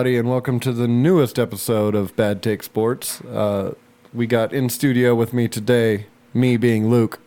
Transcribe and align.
Hello, 0.00 0.08
everybody, 0.08 0.18
and 0.18 0.30
welcome 0.30 0.58
to 0.60 0.72
the 0.72 0.88
newest 0.88 1.38
episode 1.38 1.94
of 1.94 2.16
Bad 2.16 2.42
Take 2.42 2.62
Sports. 2.62 3.20
Uh, 3.20 3.74
we 4.14 4.26
got 4.26 4.50
in 4.50 4.70
studio 4.70 5.14
with 5.14 5.34
me 5.34 5.46
today, 5.46 6.06
me 6.32 6.56
being 6.56 6.88
Luke. 6.88 7.20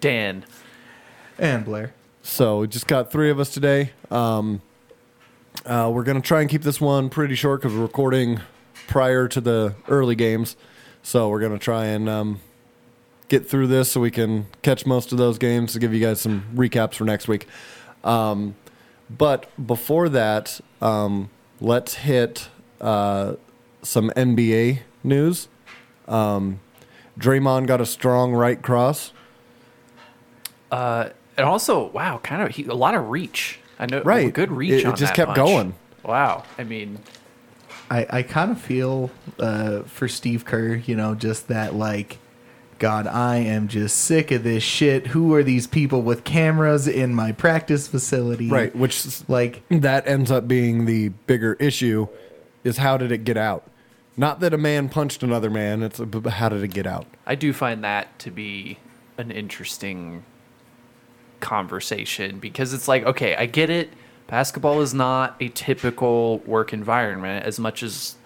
Dan. 0.00 0.44
And 1.38 1.64
Blair. 1.64 1.94
So 2.20 2.58
we 2.58 2.68
just 2.68 2.86
got 2.86 3.10
three 3.10 3.30
of 3.30 3.40
us 3.40 3.48
today. 3.48 3.92
Um, 4.10 4.60
uh, 5.64 5.90
we're 5.94 6.02
gonna 6.02 6.20
try 6.20 6.42
and 6.42 6.50
keep 6.50 6.60
this 6.60 6.78
one 6.78 7.08
pretty 7.08 7.36
short 7.36 7.62
because 7.62 7.74
we're 7.74 7.84
recording 7.84 8.38
prior 8.86 9.26
to 9.28 9.40
the 9.40 9.74
early 9.88 10.14
games. 10.14 10.56
So 11.02 11.30
we're 11.30 11.40
gonna 11.40 11.58
try 11.58 11.86
and 11.86 12.06
um, 12.06 12.40
get 13.28 13.48
through 13.48 13.68
this 13.68 13.90
so 13.90 14.02
we 14.02 14.10
can 14.10 14.46
catch 14.60 14.84
most 14.84 15.10
of 15.12 15.16
those 15.16 15.38
games 15.38 15.72
to 15.72 15.78
give 15.78 15.94
you 15.94 16.00
guys 16.00 16.20
some 16.20 16.44
recaps 16.54 16.96
for 16.96 17.04
next 17.04 17.28
week. 17.28 17.48
Um, 18.04 18.56
but 19.08 19.48
before 19.66 20.10
that, 20.10 20.60
um, 20.82 21.30
let's 21.60 21.94
hit 21.94 22.48
uh, 22.80 23.34
some 23.82 24.10
NBA 24.16 24.80
news. 25.02 25.48
Um, 26.08 26.60
Draymond 27.18 27.66
got 27.66 27.80
a 27.80 27.86
strong 27.86 28.32
right 28.32 28.60
cross. 28.60 29.12
Uh, 30.70 31.10
and 31.36 31.46
also, 31.46 31.86
wow, 31.90 32.18
kind 32.22 32.42
of 32.42 32.50
he, 32.50 32.64
a 32.64 32.74
lot 32.74 32.94
of 32.94 33.08
reach. 33.08 33.58
I 33.78 33.86
know, 33.86 34.02
Right. 34.02 34.32
Good 34.32 34.52
reach. 34.52 34.72
It- 34.72 34.80
it 34.80 34.86
on 34.86 34.96
just 34.96 35.10
that 35.12 35.16
kept 35.16 35.28
punch. 35.34 35.36
going. 35.36 35.74
Wow. 36.04 36.44
I 36.58 36.64
mean, 36.64 36.98
I, 37.90 38.06
I 38.10 38.22
kind 38.22 38.50
of 38.50 38.60
feel 38.60 39.10
uh, 39.38 39.82
for 39.82 40.08
Steve 40.08 40.44
Kerr, 40.44 40.74
you 40.76 40.96
know, 40.96 41.14
just 41.14 41.48
that 41.48 41.74
like, 41.74 42.18
God, 42.84 43.06
I 43.06 43.36
am 43.36 43.68
just 43.68 43.96
sick 43.96 44.30
of 44.30 44.42
this 44.42 44.62
shit. 44.62 45.06
Who 45.06 45.32
are 45.32 45.42
these 45.42 45.66
people 45.66 46.02
with 46.02 46.22
cameras 46.22 46.86
in 46.86 47.14
my 47.14 47.32
practice 47.32 47.88
facility? 47.88 48.50
Right, 48.50 48.76
which 48.76 49.26
Like, 49.26 49.62
that 49.70 50.06
ends 50.06 50.30
up 50.30 50.46
being 50.46 50.84
the 50.84 51.08
bigger 51.08 51.54
issue 51.54 52.08
is 52.62 52.76
how 52.76 52.98
did 52.98 53.10
it 53.10 53.24
get 53.24 53.38
out? 53.38 53.66
Not 54.18 54.40
that 54.40 54.52
a 54.52 54.58
man 54.58 54.90
punched 54.90 55.22
another 55.22 55.48
man, 55.48 55.82
it's 55.82 55.98
a, 55.98 56.04
b- 56.04 56.28
how 56.28 56.50
did 56.50 56.62
it 56.62 56.74
get 56.74 56.86
out? 56.86 57.06
I 57.24 57.36
do 57.36 57.54
find 57.54 57.82
that 57.84 58.18
to 58.18 58.30
be 58.30 58.76
an 59.16 59.30
interesting 59.30 60.22
conversation 61.40 62.38
because 62.38 62.74
it's 62.74 62.86
like, 62.86 63.02
okay, 63.06 63.34
I 63.34 63.46
get 63.46 63.70
it. 63.70 63.94
Basketball 64.26 64.82
is 64.82 64.92
not 64.92 65.36
a 65.40 65.48
typical 65.48 66.40
work 66.40 66.74
environment 66.74 67.46
as 67.46 67.58
much 67.58 67.82
as 67.82 68.16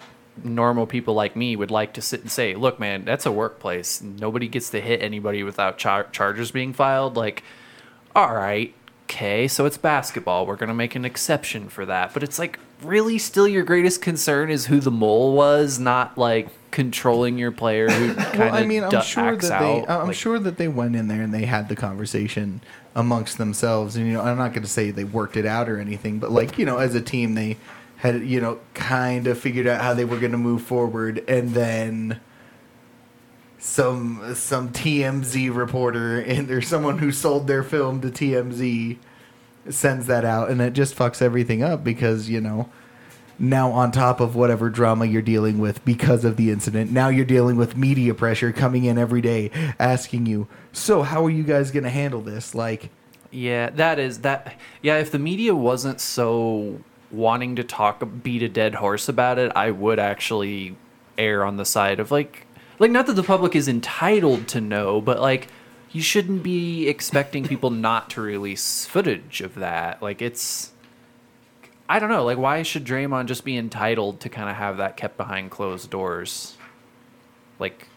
normal 0.43 0.85
people 0.85 1.13
like 1.13 1.35
me 1.35 1.55
would 1.55 1.71
like 1.71 1.93
to 1.93 2.01
sit 2.01 2.21
and 2.21 2.31
say, 2.31 2.55
look, 2.55 2.79
man, 2.79 3.05
that's 3.05 3.25
a 3.25 3.31
workplace. 3.31 4.01
Nobody 4.01 4.47
gets 4.47 4.69
to 4.71 4.81
hit 4.81 5.01
anybody 5.01 5.43
without 5.43 5.77
char- 5.77 6.09
charges 6.11 6.51
being 6.51 6.73
filed. 6.73 7.15
Like, 7.15 7.43
all 8.15 8.33
right, 8.33 8.73
okay, 9.03 9.47
so 9.47 9.65
it's 9.65 9.77
basketball. 9.77 10.45
We're 10.45 10.55
going 10.55 10.69
to 10.69 10.73
make 10.73 10.95
an 10.95 11.05
exception 11.05 11.69
for 11.69 11.85
that. 11.85 12.13
But 12.13 12.23
it's 12.23 12.37
like, 12.37 12.59
really, 12.81 13.17
still 13.17 13.47
your 13.47 13.63
greatest 13.63 14.01
concern 14.01 14.49
is 14.49 14.67
who 14.67 14.79
the 14.79 14.91
mole 14.91 15.33
was, 15.35 15.79
not 15.79 16.17
like 16.17 16.49
controlling 16.71 17.37
your 17.37 17.51
player 17.51 17.89
who 17.89 18.13
kind 18.13 18.39
well, 18.39 18.53
I 18.53 18.65
mean, 18.65 18.83
I'm 18.83 19.01
sure 19.01 19.35
that 19.35 19.59
they. 19.59 19.85
I'm 19.87 20.07
Like, 20.07 20.15
sure 20.15 20.39
that 20.39 20.57
they 20.57 20.67
went 20.67 20.95
in 20.95 21.07
there 21.07 21.23
and 21.23 21.33
they 21.33 21.45
had 21.45 21.69
the 21.69 21.75
conversation 21.75 22.61
amongst 22.95 23.37
themselves. 23.37 23.95
And 23.95 24.05
you 24.05 24.13
know, 24.13 24.21
I'm 24.21 24.37
not 24.37 24.53
going 24.53 24.63
to 24.63 24.69
say 24.69 24.91
they 24.91 25.03
worked 25.03 25.37
it 25.37 25.45
out 25.45 25.69
or 25.69 25.79
anything, 25.79 26.19
but 26.19 26.31
like 26.31 26.57
you 26.57 26.65
know, 26.65 26.77
as 26.77 26.95
a 26.95 27.01
team, 27.01 27.33
they 27.33 27.57
had 27.99 28.23
you 28.23 28.41
know 28.41 28.59
kind 28.73 29.27
of 29.27 29.37
figured 29.37 29.67
out 29.67 29.81
how 29.81 29.93
they 29.93 30.05
were 30.05 30.19
going 30.19 30.31
to 30.31 30.37
move 30.37 30.61
forward, 30.61 31.23
and 31.27 31.51
then 31.51 32.19
some 33.57 34.33
some 34.35 34.69
TMZ 34.69 35.53
reporter 35.53 36.19
and 36.27 36.47
there's 36.47 36.67
someone 36.67 36.99
who 36.99 37.11
sold 37.11 37.47
their 37.47 37.63
film 37.63 38.01
to 38.01 38.07
TMZ 38.07 38.97
sends 39.69 40.07
that 40.07 40.25
out, 40.25 40.49
and 40.49 40.61
it 40.61 40.73
just 40.73 40.95
fucks 40.95 41.21
everything 41.21 41.61
up 41.61 41.83
because 41.83 42.29
you 42.29 42.41
know 42.41 42.69
now 43.41 43.71
on 43.71 43.89
top 43.89 44.19
of 44.19 44.35
whatever 44.35 44.69
drama 44.69 45.05
you're 45.05 45.21
dealing 45.21 45.59
with 45.59 45.83
because 45.85 46.25
of 46.25 46.35
the 46.35 46.51
incident 46.51 46.91
now 46.91 47.07
you're 47.07 47.23
dealing 47.23 47.55
with 47.55 47.77
media 47.77 48.13
pressure 48.13 48.51
coming 48.51 48.83
in 48.83 48.97
every 48.97 49.21
day 49.21 49.49
asking 49.79 50.25
you 50.25 50.45
so 50.73 51.03
how 51.03 51.25
are 51.25 51.29
you 51.29 51.41
guys 51.41 51.71
going 51.71 51.85
to 51.85 51.89
handle 51.89 52.19
this 52.19 52.53
like 52.53 52.89
Yeah, 53.31 53.69
that 53.71 53.99
is 53.99 54.19
that. 54.19 54.55
Yeah, 54.81 54.97
if 54.97 55.11
the 55.11 55.19
media 55.19 55.53
wasn't 55.53 56.01
so 56.01 56.81
wanting 57.11 57.55
to 57.55 57.63
talk, 57.63 58.03
beat 58.23 58.43
a 58.43 58.49
dead 58.49 58.75
horse 58.75 59.09
about 59.09 59.37
it, 59.39 59.51
I 59.55 59.71
would 59.71 59.99
actually 59.99 60.75
err 61.17 61.43
on 61.43 61.57
the 61.57 61.65
side 61.65 61.99
of 61.99 62.11
like, 62.11 62.45
like 62.77 62.91
not 62.91 63.07
that 63.07 63.13
the 63.13 63.23
public 63.23 63.55
is 63.55 63.67
entitled 63.67 64.47
to 64.49 64.61
know, 64.61 65.01
but 65.01 65.19
like 65.19 65.47
you 65.91 66.01
shouldn't 66.01 66.43
be 66.43 66.87
expecting 66.87 67.45
people 67.45 67.69
not 67.71 68.09
to 68.11 68.21
release 68.21 68.85
footage 68.85 69.41
of 69.41 69.55
that. 69.55 70.01
Like 70.01 70.21
it's, 70.21 70.71
I 71.89 71.99
don't 71.99 72.09
know. 72.09 72.23
Like 72.23 72.37
why 72.37 72.63
should 72.63 72.85
Draymond 72.85 73.25
just 73.25 73.43
be 73.43 73.57
entitled 73.57 74.19
to 74.21 74.29
kind 74.29 74.49
of 74.49 74.55
have 74.55 74.77
that 74.77 74.95
kept 74.95 75.17
behind 75.17 75.51
closed 75.51 75.89
doors? 75.89 76.55
Like 77.59 77.88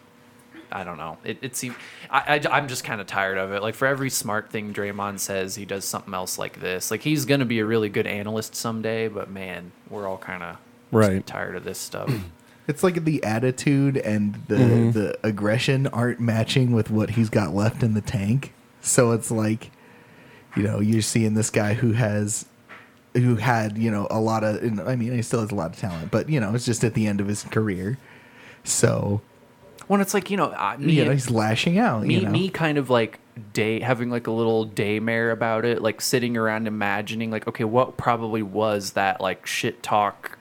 I 0.73 0.85
don't 0.85 0.97
know. 0.97 1.19
It, 1.25 1.39
it 1.43 1.55
seems 1.57 1.75
I, 2.11 2.41
I 2.51 2.59
am 2.59 2.67
just 2.69 2.83
kind 2.85 3.01
of 3.01 3.07
tired 3.07 3.39
of 3.39 3.53
it. 3.53 3.63
Like 3.63 3.75
for 3.75 3.87
every 3.87 4.11
smart 4.11 4.51
thing 4.51 4.73
Draymond 4.75 5.19
says, 5.21 5.55
he 5.55 5.65
does 5.65 5.85
something 5.85 6.15
else 6.15 6.39
like 6.39 6.61
this. 6.61 6.91
Like 6.91 7.03
he's 7.03 7.25
gonna 7.25 7.45
be 7.45 7.59
a 7.61 7.65
really 7.67 7.89
good 7.89 8.07
analyst 8.07 8.55
someday, 8.55 9.09
but 9.09 9.31
man, 9.31 9.73
we're 9.91 10.09
all 10.09 10.19
kind 10.19 10.43
of 10.43 10.57
Right. 10.91 11.27
tired 11.27 11.57
of 11.57 11.65
this 11.65 11.79
stuff. 11.79 12.11
it's 12.69 12.83
like 12.83 13.05
the 13.05 13.23
attitude 13.25 13.97
and 13.97 14.35
the 14.49 14.55
Mm-hmm. 14.57 14.91
the 14.93 15.19
aggression 15.23 15.87
aren't 15.89 16.21
matching 16.21 16.73
with 16.73 16.91
what 16.91 17.11
he's 17.11 17.29
got 17.31 17.55
left 17.55 17.83
in 17.83 17.95
the 17.95 18.01
tank 18.01 18.53
so 18.81 19.11
it's 19.13 19.31
like 19.31 19.71
you 20.57 20.63
know 20.63 20.79
you're 20.81 21.03
seeing 21.03 21.35
this 21.35 21.51
guy 21.51 21.75
who 21.75 21.93
has 21.93 22.47
who 23.15 23.37
had 23.37 23.77
you 23.79 23.91
know 23.91 24.07
a 24.11 24.21
lot 24.21 24.45
of 24.45 24.63
i 24.89 24.95
mean 24.97 25.13
he 25.13 25.23
still 25.23 25.41
has 25.41 25.51
a 25.51 25.55
lot 25.55 25.71
of 25.73 25.77
talent 25.77 26.11
but 26.11 26.29
you 26.29 26.39
know 26.41 26.55
it's 26.55 26.65
just 26.65 26.85
at 26.85 26.95
the 26.95 27.07
end 27.07 27.21
of 27.21 27.27
his 27.27 27.43
career 27.45 27.99
so 28.65 29.21
when 29.93 30.01
it's 30.01 30.15
like 30.15 30.31
you 30.31 30.39
know, 30.39 30.51
I, 30.53 30.79
me, 30.79 30.95
you 30.95 31.05
know 31.05 31.11
he's 31.11 31.31
lashing 31.31 31.79
out 31.79 32.05
me, 32.05 32.15
you 32.15 32.23
know? 32.23 32.31
me, 32.31 32.49
kind 32.49 32.79
of 32.79 32.89
like 32.89 33.21
day 33.53 33.79
having 33.81 34.09
like 34.09 34.27
a 34.27 34.31
little 34.31 34.67
daymare 34.67 35.31
about 35.31 35.67
it, 35.67 35.83
like 35.83 36.01
sitting 36.01 36.35
around 36.35 36.67
imagining 36.67 37.31
like, 37.31 37.47
okay, 37.47 37.65
what 37.65 37.99
probably 37.99 38.43
was 38.43 38.93
that 38.93 39.21
like 39.21 39.45
shit 39.47 39.83
talk 39.83 40.39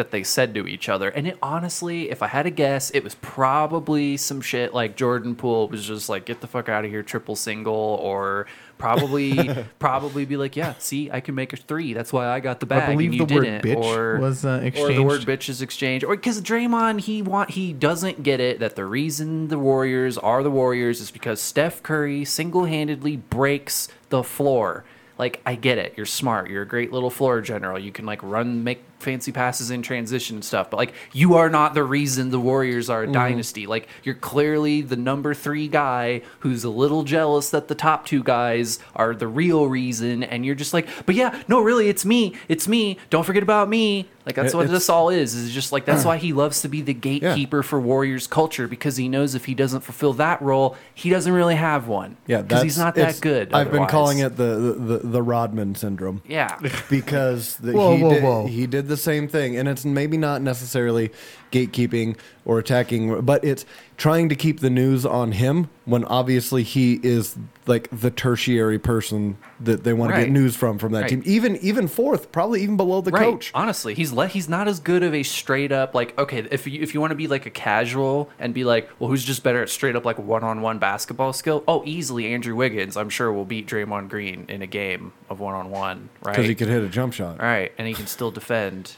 that 0.00 0.10
they 0.10 0.22
said 0.22 0.54
to 0.54 0.66
each 0.66 0.88
other. 0.88 1.10
And 1.10 1.26
it 1.28 1.36
honestly, 1.42 2.10
if 2.10 2.22
I 2.22 2.26
had 2.26 2.44
to 2.44 2.50
guess, 2.50 2.90
it 2.92 3.04
was 3.04 3.14
probably 3.16 4.16
some 4.16 4.40
shit 4.40 4.72
like 4.72 4.96
Jordan 4.96 5.36
Poole 5.36 5.68
was 5.68 5.84
just 5.86 6.08
like, 6.08 6.24
get 6.24 6.40
the 6.40 6.46
fuck 6.46 6.70
out 6.70 6.86
of 6.86 6.90
here, 6.90 7.02
triple 7.02 7.36
single, 7.36 7.74
or 7.74 8.46
probably 8.78 9.50
probably 9.78 10.24
be 10.24 10.38
like, 10.38 10.56
yeah, 10.56 10.72
see, 10.78 11.10
I 11.10 11.20
can 11.20 11.34
make 11.34 11.52
a 11.52 11.56
three. 11.56 11.92
That's 11.92 12.12
why 12.14 12.26
I 12.28 12.40
got 12.40 12.60
the 12.60 12.66
bag. 12.66 12.90
believe 12.96 13.10
and 13.12 13.20
you 13.20 13.26
the 13.26 13.34
word 13.34 13.44
didn't. 13.44 13.64
bitch 13.64 13.84
or 13.84 14.18
was, 14.18 14.42
uh, 14.46 14.70
Or 14.78 14.90
the 14.92 15.02
word 15.02 15.20
exchanged. 15.20 15.28
bitch 15.28 15.48
is 15.50 15.60
exchanged. 15.60 16.04
Or 16.06 16.16
because 16.16 16.40
Draymond, 16.40 17.00
he 17.00 17.20
want 17.20 17.50
he 17.50 17.74
doesn't 17.74 18.22
get 18.22 18.40
it 18.40 18.58
that 18.60 18.76
the 18.76 18.86
reason 18.86 19.48
the 19.48 19.58
Warriors 19.58 20.16
are 20.16 20.42
the 20.42 20.50
Warriors 20.50 21.00
is 21.02 21.10
because 21.10 21.40
Steph 21.42 21.82
Curry 21.82 22.24
single 22.24 22.64
handedly 22.64 23.16
breaks 23.16 23.88
the 24.08 24.22
floor. 24.22 24.84
Like 25.18 25.42
I 25.44 25.54
get 25.54 25.76
it, 25.76 25.92
you're 25.98 26.06
smart, 26.06 26.48
you're 26.48 26.62
a 26.62 26.66
great 26.66 26.92
little 26.92 27.10
floor 27.10 27.42
general. 27.42 27.78
You 27.78 27.92
can 27.92 28.06
like 28.06 28.22
run, 28.22 28.64
make 28.64 28.82
fancy 29.00 29.32
passes 29.32 29.70
in 29.70 29.82
transition 29.82 30.36
and 30.36 30.44
stuff. 30.44 30.70
But 30.70 30.76
like 30.76 30.94
you 31.12 31.34
are 31.34 31.48
not 31.48 31.74
the 31.74 31.84
reason 31.84 32.30
the 32.30 32.40
Warriors 32.40 32.88
are 32.90 33.02
a 33.02 33.04
mm-hmm. 33.04 33.12
dynasty. 33.12 33.66
Like 33.66 33.88
you're 34.02 34.14
clearly 34.14 34.82
the 34.82 34.96
number 34.96 35.34
three 35.34 35.68
guy 35.68 36.22
who's 36.40 36.64
a 36.64 36.70
little 36.70 37.02
jealous 37.02 37.50
that 37.50 37.68
the 37.68 37.74
top 37.74 38.06
two 38.06 38.22
guys 38.22 38.78
are 38.94 39.14
the 39.14 39.28
real 39.28 39.66
reason. 39.66 40.22
And 40.22 40.44
you're 40.44 40.54
just 40.54 40.74
like, 40.74 40.88
but 41.06 41.14
yeah, 41.14 41.42
no, 41.48 41.60
really, 41.60 41.88
it's 41.88 42.04
me, 42.04 42.34
it's 42.48 42.68
me. 42.68 42.98
Don't 43.10 43.24
forget 43.24 43.42
about 43.42 43.68
me. 43.68 44.08
Like 44.26 44.34
that's 44.34 44.54
It- 44.54 44.56
what 44.56 44.68
this 44.68 44.88
all 44.88 45.08
is. 45.08 45.34
Is 45.34 45.52
just 45.52 45.72
like 45.72 45.84
that's 45.84 46.04
why 46.10 46.18
he 46.18 46.32
loves 46.32 46.62
to 46.62 46.68
be 46.68 46.82
the 46.82 46.94
gatekeeper 46.94 47.62
for 47.62 47.80
Warriors 47.80 48.26
culture 48.26 48.68
because 48.68 48.96
he 48.96 49.08
knows 49.08 49.34
if 49.34 49.46
he 49.46 49.54
doesn't 49.54 49.80
fulfill 49.80 50.12
that 50.14 50.40
role, 50.42 50.76
he 50.94 51.10
doesn't 51.10 51.32
really 51.32 51.56
have 51.56 51.88
one. 51.88 52.16
Yeah, 52.26 52.42
because 52.42 52.62
he's 52.62 52.78
not 52.78 52.94
that 52.94 53.20
good. 53.20 53.52
I've 53.52 53.70
been 53.70 53.86
calling 53.86 54.18
it 54.18 54.36
the, 54.36 54.76
the, 54.78 54.98
the 54.98 55.22
Rodman 55.22 55.74
syndrome. 55.74 56.22
Yeah, 56.26 56.58
because 56.90 57.56
the, 57.56 57.72
Whoa, 57.72 57.96
he, 57.96 58.02
whoa, 58.02 58.10
did, 58.10 58.22
whoa. 58.22 58.46
he 58.46 58.66
did 58.66 58.88
the 58.90 58.96
same 58.96 59.26
thing 59.26 59.56
and 59.56 59.68
it's 59.68 59.84
maybe 59.86 60.18
not 60.18 60.42
necessarily 60.42 61.10
gatekeeping 61.50 62.16
or 62.44 62.58
attacking 62.58 63.20
but 63.22 63.44
it's 63.44 63.64
trying 63.96 64.28
to 64.28 64.34
keep 64.34 64.60
the 64.60 64.70
news 64.70 65.04
on 65.04 65.32
him 65.32 65.68
when 65.84 66.04
obviously 66.06 66.62
he 66.62 66.98
is 67.02 67.36
like 67.66 67.88
the 67.92 68.10
tertiary 68.10 68.78
person 68.78 69.36
that 69.60 69.84
they 69.84 69.92
want 69.92 70.12
to 70.14 70.20
get 70.20 70.30
news 70.30 70.56
from 70.56 70.78
from 70.78 70.92
that 70.92 71.00
Right. 71.02 71.10
team 71.10 71.22
even 71.26 71.56
even 71.58 71.86
fourth 71.88 72.32
probably 72.32 72.62
even 72.62 72.76
below 72.76 73.00
the 73.00 73.10
right. 73.10 73.22
coach 73.22 73.50
Honestly, 73.54 73.94
he's 73.94 74.12
le- 74.12 74.26
he's 74.28 74.48
not 74.48 74.68
as 74.68 74.80
good 74.80 75.02
of 75.02 75.14
a 75.14 75.22
straight 75.22 75.70
up 75.72 75.94
like 75.94 76.16
okay 76.18 76.38
if 76.50 76.66
you 76.66 76.80
if 76.80 76.94
you 76.94 77.00
want 77.00 77.10
to 77.10 77.14
be 77.16 77.26
like 77.26 77.46
a 77.46 77.50
casual 77.50 78.30
and 78.38 78.54
be 78.54 78.64
like 78.64 78.88
well 78.98 79.10
who's 79.10 79.24
just 79.24 79.42
better 79.42 79.62
at 79.62 79.68
straight 79.68 79.96
up 79.96 80.04
like 80.04 80.18
one 80.18 80.42
on 80.44 80.62
one 80.62 80.78
basketball 80.78 81.32
skill 81.32 81.62
oh 81.68 81.82
easily 81.84 82.32
Andrew 82.32 82.54
Wiggins 82.54 82.96
I'm 82.96 83.10
sure 83.10 83.32
will 83.32 83.44
beat 83.44 83.66
Draymond 83.66 84.08
Green 84.08 84.46
in 84.48 84.62
a 84.62 84.66
game 84.66 85.12
of 85.28 85.40
one 85.40 85.54
on 85.54 85.70
one 85.70 86.08
right 86.22 86.32
because 86.34 86.46
he 86.48 86.54
could 86.54 86.68
hit 86.68 86.82
a 86.82 86.88
jump 86.88 87.12
shot 87.12 87.38
right? 87.40 87.72
and 87.78 87.86
he 87.86 87.94
can 87.94 88.06
still 88.06 88.30
defend. 88.30 88.94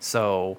So 0.00 0.58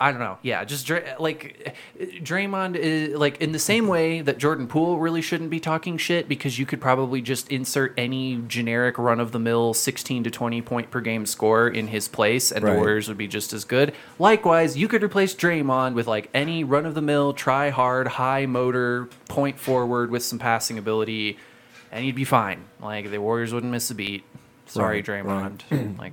I 0.00 0.10
don't 0.12 0.20
know. 0.20 0.38
Yeah, 0.42 0.64
just 0.64 0.88
like 1.18 1.76
Draymond 1.98 2.76
is 2.76 3.14
like 3.16 3.40
in 3.40 3.52
the 3.52 3.58
same 3.58 3.88
way 3.88 4.20
that 4.20 4.38
Jordan 4.38 4.68
Poole 4.68 4.98
really 4.98 5.20
shouldn't 5.22 5.50
be 5.50 5.58
talking 5.60 5.98
shit 5.98 6.28
because 6.28 6.58
you 6.58 6.66
could 6.66 6.80
probably 6.80 7.20
just 7.20 7.50
insert 7.50 7.94
any 7.96 8.40
generic 8.46 8.96
run 8.96 9.18
of 9.18 9.32
the 9.32 9.38
mill 9.40 9.74
16 9.74 10.24
to 10.24 10.30
20 10.30 10.62
point 10.62 10.90
per 10.90 11.00
game 11.00 11.26
score 11.26 11.66
in 11.68 11.88
his 11.88 12.06
place 12.06 12.52
and 12.52 12.64
Right. 12.64 12.74
the 12.74 12.78
Warriors 12.78 13.08
would 13.08 13.18
be 13.18 13.26
just 13.26 13.52
as 13.52 13.64
good. 13.64 13.92
Likewise, 14.18 14.76
you 14.78 14.86
could 14.86 15.02
replace 15.02 15.34
Draymond 15.34 15.94
with 15.94 16.06
like 16.06 16.30
any 16.32 16.62
run 16.62 16.86
of 16.86 16.94
the 16.94 17.02
mill, 17.02 17.32
try 17.32 17.70
hard, 17.70 18.06
high 18.06 18.46
motor, 18.46 19.08
point 19.28 19.58
forward 19.58 20.10
with 20.10 20.22
some 20.22 20.38
passing 20.38 20.78
ability 20.78 21.38
and 21.90 22.04
he'd 22.04 22.14
be 22.14 22.24
fine. 22.24 22.64
Like 22.80 23.10
the 23.10 23.18
Warriors 23.18 23.52
wouldn't 23.52 23.72
miss 23.72 23.90
a 23.90 23.94
beat. 23.94 24.22
Sorry, 24.66 24.98
Right, 24.98 25.04
Draymond. 25.04 25.98
like 25.98 26.12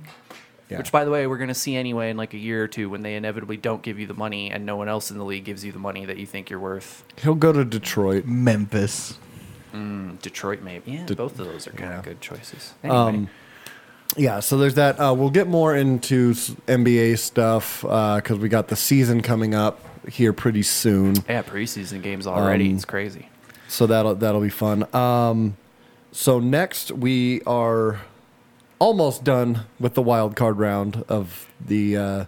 Yeah. 0.68 0.78
which, 0.78 0.90
by 0.90 1.04
the 1.04 1.10
way, 1.12 1.26
we're 1.26 1.38
going 1.38 1.48
to 1.48 1.54
see 1.54 1.76
anyway 1.76 2.10
in 2.10 2.16
like 2.16 2.34
a 2.34 2.38
year 2.38 2.64
or 2.64 2.68
two 2.68 2.90
when 2.90 3.02
they 3.02 3.14
inevitably 3.14 3.56
don't 3.56 3.82
give 3.82 4.00
you 4.00 4.06
the 4.06 4.14
money 4.14 4.50
and 4.50 4.66
no 4.66 4.76
one 4.76 4.88
else 4.88 5.10
in 5.12 5.18
the 5.18 5.24
league 5.24 5.44
gives 5.44 5.64
you 5.64 5.70
the 5.70 5.78
money 5.78 6.04
that 6.04 6.16
you 6.16 6.26
think 6.26 6.50
you're 6.50 6.58
worth. 6.58 7.04
He'll 7.22 7.36
go 7.36 7.52
to 7.52 7.64
Detroit. 7.64 8.24
Memphis. 8.24 9.18
Detroit, 10.22 10.62
maybe. 10.62 10.92
Yeah, 10.92 11.04
both 11.04 11.38
of 11.38 11.46
those 11.46 11.66
are 11.66 11.72
kind 11.72 11.90
yeah. 11.90 11.98
of 11.98 12.04
good 12.04 12.20
choices. 12.20 12.74
Anyway, 12.82 12.98
Um, 12.98 13.28
Yeah, 14.16 14.40
so 14.40 14.56
there's 14.56 14.74
that. 14.74 14.98
Uh, 14.98 15.12
we'll 15.14 15.30
get 15.30 15.46
more 15.46 15.76
into 15.76 16.32
NBA 16.32 17.18
stuff 17.18 17.82
because 17.82 18.38
we 18.38 18.48
got 18.48 18.68
the 18.68 18.76
season 18.76 19.20
coming 19.20 19.54
up 19.54 19.80
here 20.08 20.32
pretty 20.32 20.62
soon. 20.62 21.16
yeah, 21.28 21.42
preseason 21.42 22.02
games 22.02 22.26
already. 22.26 22.70
um, 22.70 22.76
it's 22.76 22.84
crazy. 22.84 23.28
So 23.68 23.86
that'll 23.86 24.14
that'll 24.14 24.40
be 24.40 24.48
fun. 24.48 24.86
Um, 24.94 25.56
so 26.12 26.38
next 26.38 26.92
we 26.92 27.42
are 27.42 28.00
almost 28.78 29.24
done 29.24 29.60
with 29.80 29.94
the 29.94 30.02
wild 30.02 30.36
card 30.36 30.58
round 30.58 31.04
of 31.08 31.50
the 31.64 31.96
uh, 31.96 32.24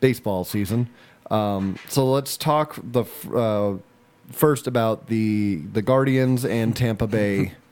baseball 0.00 0.44
season. 0.44 0.88
Um, 1.30 1.78
so 1.88 2.10
let's 2.10 2.36
talk 2.36 2.78
the 2.82 3.04
uh, 3.34 3.74
first 4.32 4.66
about 4.66 5.08
the 5.08 5.62
the 5.72 5.82
Guardians 5.82 6.44
and 6.44 6.76
Tampa 6.76 7.06
Bay 7.06 7.52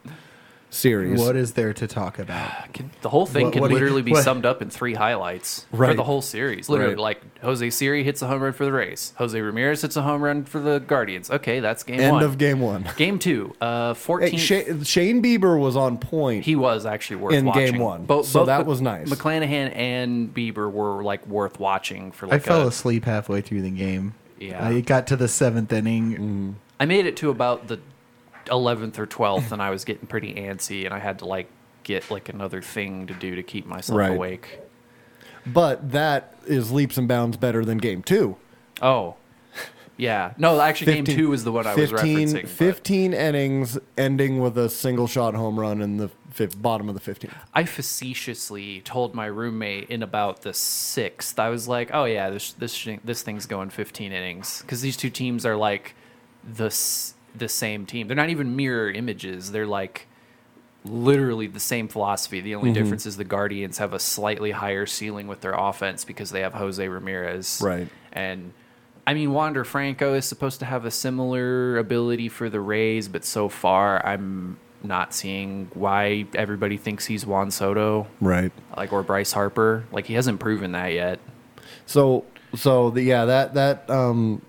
series. 0.76 1.20
What 1.20 1.34
is 1.36 1.52
there 1.52 1.72
to 1.72 1.86
talk 1.86 2.18
about? 2.18 2.50
Can- 2.72 2.90
The 3.02 3.08
whole 3.08 3.26
thing 3.26 3.44
What- 3.46 3.52
can 3.52 3.62
what 3.62 3.68
do 3.68 3.74
you- 3.74 3.80
literally 3.80 4.02
be 4.02 4.12
what- 4.12 4.22
summed 4.24 4.46
up 4.46 4.62
in 4.62 4.70
three 4.70 4.94
highlights 4.94 5.66
for 5.70 5.76
Right. 5.78 5.96
the 5.96 6.04
whole 6.04 6.22
series. 6.22 6.68
Literally, 6.68 6.94
Right. 6.94 7.00
like 7.00 7.20
Jose 7.42 7.68
Siri 7.70 8.04
hits 8.04 8.22
a 8.22 8.26
home 8.26 8.42
run 8.42 8.52
for 8.52 8.64
the 8.64 8.72
Rays. 8.72 9.12
Jose 9.18 9.40
Ramirez 9.40 9.82
hits 9.82 9.96
a 9.96 10.02
home 10.02 10.22
run 10.22 10.44
for 10.44 10.60
the 10.60 10.78
Guardians. 10.78 11.30
Okay, 11.30 11.60
that's 11.60 11.82
game 11.82 12.00
End 12.00 12.12
one. 12.12 12.22
of 12.22 12.38
game 12.38 12.60
one. 12.60 12.88
Game 12.96 13.18
two, 13.18 13.54
uh, 13.60 13.94
14th. 13.94 14.30
Hey, 14.32 14.36
Shane, 14.36 14.82
Shane 14.84 15.22
Bieber 15.22 15.58
was 15.58 15.76
on 15.76 15.98
point. 15.98 16.44
He 16.44 16.56
was 16.56 16.86
actually 16.86 17.16
worth 17.16 17.34
In 17.34 17.44
game 17.52 17.78
watching. 17.78 18.06
one. 18.08 18.24
So 18.24 18.44
that 18.44 18.66
was 18.66 18.80
nice. 18.80 19.08
McClanahan 19.08 19.74
and 19.76 20.34
Bieber 20.34 20.70
were 20.70 21.02
like 21.02 21.26
worth 21.26 21.58
watching 21.58 22.12
for 22.12 22.26
like. 22.26 22.32
I 22.32 22.36
like 22.36 22.42
fell 22.44 22.62
a, 22.62 22.66
asleep 22.68 23.04
halfway 23.04 23.40
through 23.40 23.62
the 23.62 23.70
game. 23.70 24.14
Yeah. 24.38 24.66
I 24.66 24.80
got 24.80 25.06
to 25.08 25.16
the 25.16 25.28
seventh 25.28 25.72
inning. 25.72 26.56
I 26.78 26.84
made 26.84 27.06
it 27.06 27.16
to 27.18 27.30
about 27.30 27.68
the 27.68 27.78
11th 28.46 28.98
or 28.98 29.06
12th 29.06 29.52
and 29.52 29.60
I 29.62 29.70
was 29.70 29.84
getting 29.84 30.06
pretty 30.06 30.34
antsy 30.34 30.84
and 30.84 30.92
I 30.94 30.98
had 30.98 31.18
to 31.20 31.24
like 31.26 31.48
get 31.84 32.10
like 32.10 32.28
another 32.28 32.60
thing 32.62 33.06
to 33.06 33.14
do 33.14 33.34
to 33.36 33.42
keep 33.42 33.66
myself 33.66 33.98
Right. 33.98 34.10
awake. 34.12 34.60
but 35.46 35.92
that 35.92 36.34
is 36.46 36.72
leaps 36.72 36.96
and 36.98 37.06
bounds 37.06 37.36
better 37.36 37.64
than 37.64 37.78
game 37.78 38.02
two. 38.02 38.36
Oh. 38.82 39.14
Yeah. 39.98 40.34
No, 40.36 40.60
actually 40.60 40.92
game 40.92 41.04
2 41.06 41.30
was 41.30 41.44
the 41.44 41.52
one 41.52 41.66
I 41.66 41.74
was 41.74 41.90
15 41.90 42.28
referencing. 42.28 42.40
but 42.42 42.50
15 42.50 43.14
innings 43.14 43.78
ending 43.96 44.40
with 44.40 44.58
a 44.58 44.68
single 44.68 45.06
shot 45.06 45.32
home 45.34 45.58
run 45.58 45.80
in 45.80 45.96
the 45.96 46.10
fifth, 46.30 46.60
bottom 46.60 46.90
of 46.90 46.94
the 46.94 47.00
15th. 47.00 47.32
I 47.54 47.64
facetiously 47.64 48.82
told 48.82 49.14
my 49.14 49.24
roommate 49.24 49.88
in 49.88 50.02
about 50.02 50.42
the 50.42 50.52
sixth. 50.52 51.38
I 51.38 51.48
was 51.48 51.66
like, 51.66 51.90
"Oh 51.94 52.04
yeah, 52.04 52.28
this 52.28 52.52
this 52.52 52.74
sh- 52.74 52.98
this 53.02 53.22
thing's 53.22 53.46
going 53.46 53.70
15 53.70 54.12
innings," 54.12 54.60
because 54.60 54.82
these 54.82 54.98
two 54.98 55.08
teams 55.08 55.46
are 55.46 55.56
like 55.56 55.94
the 56.44 56.66
s- 56.66 57.14
the 57.38 57.48
same 57.48 57.86
team. 57.86 58.06
They're 58.08 58.16
not 58.16 58.30
even 58.30 58.56
mirror 58.56 58.90
images. 58.90 59.52
They're 59.52 59.66
like 59.66 60.06
literally 60.84 61.46
the 61.46 61.60
same 61.60 61.88
philosophy. 61.88 62.40
The 62.40 62.52
Mm-hmm. 62.52 62.58
only 62.68 62.72
difference 62.72 63.06
is 63.06 63.16
the 63.16 63.24
Guardians 63.24 63.78
have 63.78 63.92
a 63.92 63.98
slightly 63.98 64.52
higher 64.52 64.86
ceiling 64.86 65.26
with 65.26 65.40
their 65.40 65.52
offense 65.52 66.04
because 66.04 66.30
they 66.30 66.40
have 66.42 66.54
Jose 66.54 66.86
Ramirez. 66.86 67.60
Right. 67.62 67.88
And 68.12 68.52
I 69.06 69.14
mean, 69.14 69.32
Wander 69.32 69.64
Franco 69.64 70.14
is 70.14 70.24
supposed 70.26 70.58
to 70.60 70.64
have 70.66 70.84
a 70.84 70.90
similar 70.90 71.78
ability 71.78 72.28
for 72.28 72.48
the 72.50 72.60
Rays, 72.60 73.08
but 73.08 73.24
so 73.24 73.48
far 73.48 74.04
I'm 74.04 74.58
not 74.82 75.14
seeing 75.14 75.70
why 75.74 76.26
everybody 76.34 76.76
thinks 76.76 77.06
he's 77.06 77.26
Juan 77.26 77.50
Soto, 77.50 78.06
Right. 78.20 78.52
like 78.76 78.92
or 78.92 79.02
Bryce 79.02 79.32
Harper. 79.32 79.84
Like 79.90 80.06
he 80.06 80.14
hasn't 80.14 80.38
proven 80.38 80.72
that 80.72 80.92
yet. 80.92 81.18
So 81.86 82.24
so 82.54 82.90
the 82.90 83.02
yeah 83.02 83.24
that 83.24 83.54
that 83.54 83.90
um 83.90 84.42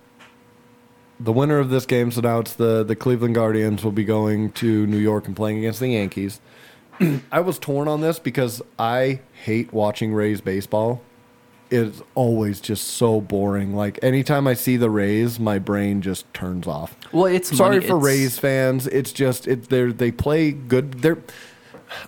the 1.19 1.31
winner 1.34 1.60
of 1.60 1.69
this 1.69 1.86
game 1.86 2.12
so 2.12 2.22
now 2.22 2.40
it's 2.40 2.54
the 2.54 2.84
the 2.84 2.96
Cleveland 2.96 3.36
Guardians 3.36 3.84
will 3.84 3.92
be 3.92 4.04
going 4.06 4.52
to 4.54 4.86
New 4.88 4.98
York 4.98 5.28
and 5.28 5.36
playing 5.36 5.58
against 5.60 5.80
the 5.80 5.90
Yankees. 5.90 6.40
I 7.31 7.40
was 7.42 7.60
torn 7.60 7.88
on 7.88 8.02
this 8.02 8.19
because 8.19 8.62
I 8.80 9.19
hate 9.44 9.72
watching 9.74 10.14
Rays 10.14 10.42
baseball. 10.42 11.02
It's 11.69 12.02
always 12.16 12.62
just 12.62 12.88
so 12.88 13.19
boring. 13.19 13.75
Like 13.75 14.00
anytime 14.02 14.48
I 14.48 14.54
see 14.54 14.78
the 14.78 14.90
Rays, 14.90 15.38
my 15.40 15.60
brain 15.60 16.02
just 16.02 16.31
turns 16.34 16.66
off. 16.66 16.96
Well, 17.12 17.25
it's 17.25 17.56
Sorry 17.56 17.78
money- 17.78 17.88
for 17.88 17.98
it's- 17.98 18.04
Rays 18.06 18.40
fans. 18.40 18.88
It's 18.88 19.12
just 19.12 19.48
it 19.48 19.69
they 19.69 19.86
they 19.92 20.12
play 20.12 20.52
good. 20.52 21.02
They're 21.02 21.18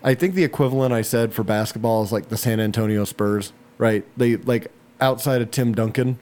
I 0.03 0.13
think 0.13 0.35
the 0.35 0.43
equivalent 0.43 0.93
I 0.93 1.01
said 1.01 1.33
for 1.33 1.43
basketball 1.43 2.03
is 2.03 2.11
like 2.11 2.29
the 2.29 2.37
San 2.37 2.59
Antonio 2.59 3.05
Spurs, 3.05 3.53
right? 3.77 4.05
They 4.17 4.37
like 4.37 4.71
outside 5.01 5.41
of 5.41 5.51
Tim 5.51 5.73
Duncan, 5.73 6.19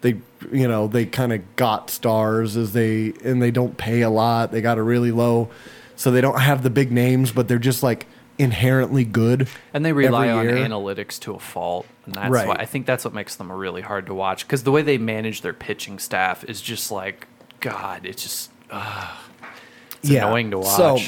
they 0.00 0.16
you 0.52 0.68
know 0.68 0.86
they 0.86 1.04
kind 1.06 1.32
of 1.32 1.42
got 1.56 1.90
stars 1.90 2.56
as 2.56 2.72
they 2.72 3.12
and 3.24 3.42
they 3.42 3.50
don't 3.50 3.76
pay 3.76 4.02
a 4.02 4.10
lot. 4.10 4.52
They 4.52 4.60
got 4.60 4.78
a 4.78 4.82
really 4.82 5.10
low, 5.12 5.50
so 5.96 6.10
they 6.10 6.20
don't 6.20 6.40
have 6.40 6.62
the 6.62 6.70
big 6.70 6.92
names, 6.92 7.32
but 7.32 7.48
they're 7.48 7.58
just 7.58 7.82
like 7.82 8.06
inherently 8.38 9.04
good. 9.04 9.48
And 9.74 9.84
they 9.84 9.92
rely 9.92 10.28
on 10.30 10.44
year. 10.44 10.54
analytics 10.54 11.18
to 11.20 11.34
a 11.34 11.40
fault, 11.40 11.86
and 12.06 12.14
that's 12.14 12.30
Right. 12.30 12.46
why 12.46 12.54
I 12.54 12.66
think 12.66 12.86
that's 12.86 13.04
what 13.04 13.12
makes 13.12 13.34
them 13.34 13.50
really 13.50 13.82
hard 13.82 14.06
to 14.06 14.14
watch. 14.14 14.46
Because 14.46 14.62
the 14.62 14.70
way 14.70 14.82
they 14.82 14.96
manage 14.98 15.42
their 15.42 15.52
pitching 15.52 15.98
staff 15.98 16.44
is 16.44 16.60
just 16.60 16.92
like, 16.92 17.26
God, 17.60 18.06
it's 18.06 18.22
just 18.22 18.50
uh, 18.70 19.12
it's 20.02 20.10
annoying 20.10 20.52
to 20.52 20.58
watch. 20.58 20.76
So 20.76 20.98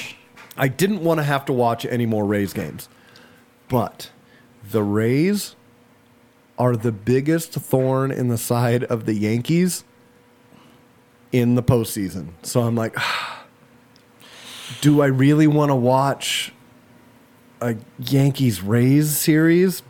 I 0.57 0.67
didn't 0.67 1.05
want 1.05 1.19
to 1.19 1.25
have 1.25 1.45
to 1.45 1.53
watch 1.53 1.87
any 1.87 2.07
more 2.07 2.25
Rays 2.25 2.53
games. 2.53 2.89
But 3.69 4.11
the 4.69 4.83
Rays 4.83 5.55
are 6.61 6.77
the 6.77 6.93
biggest 6.93 7.55
thorn 7.55 8.11
in 8.11 8.29
the 8.29 8.37
side 8.37 8.85
of 8.85 9.07
the 9.07 9.15
Yankees 9.15 9.83
in 11.33 11.55
the 11.55 11.63
postseason. 11.63 12.29
So 12.43 12.61
I'm 12.61 12.75
like, 12.75 12.95
do 14.83 15.01
I 15.01 15.07
really 15.07 15.47
want 15.47 15.71
to 15.71 15.75
watch 15.75 16.53
a 17.63 17.77
Yankees 17.99 18.61
Rays 18.61 19.17
series, 19.17 19.83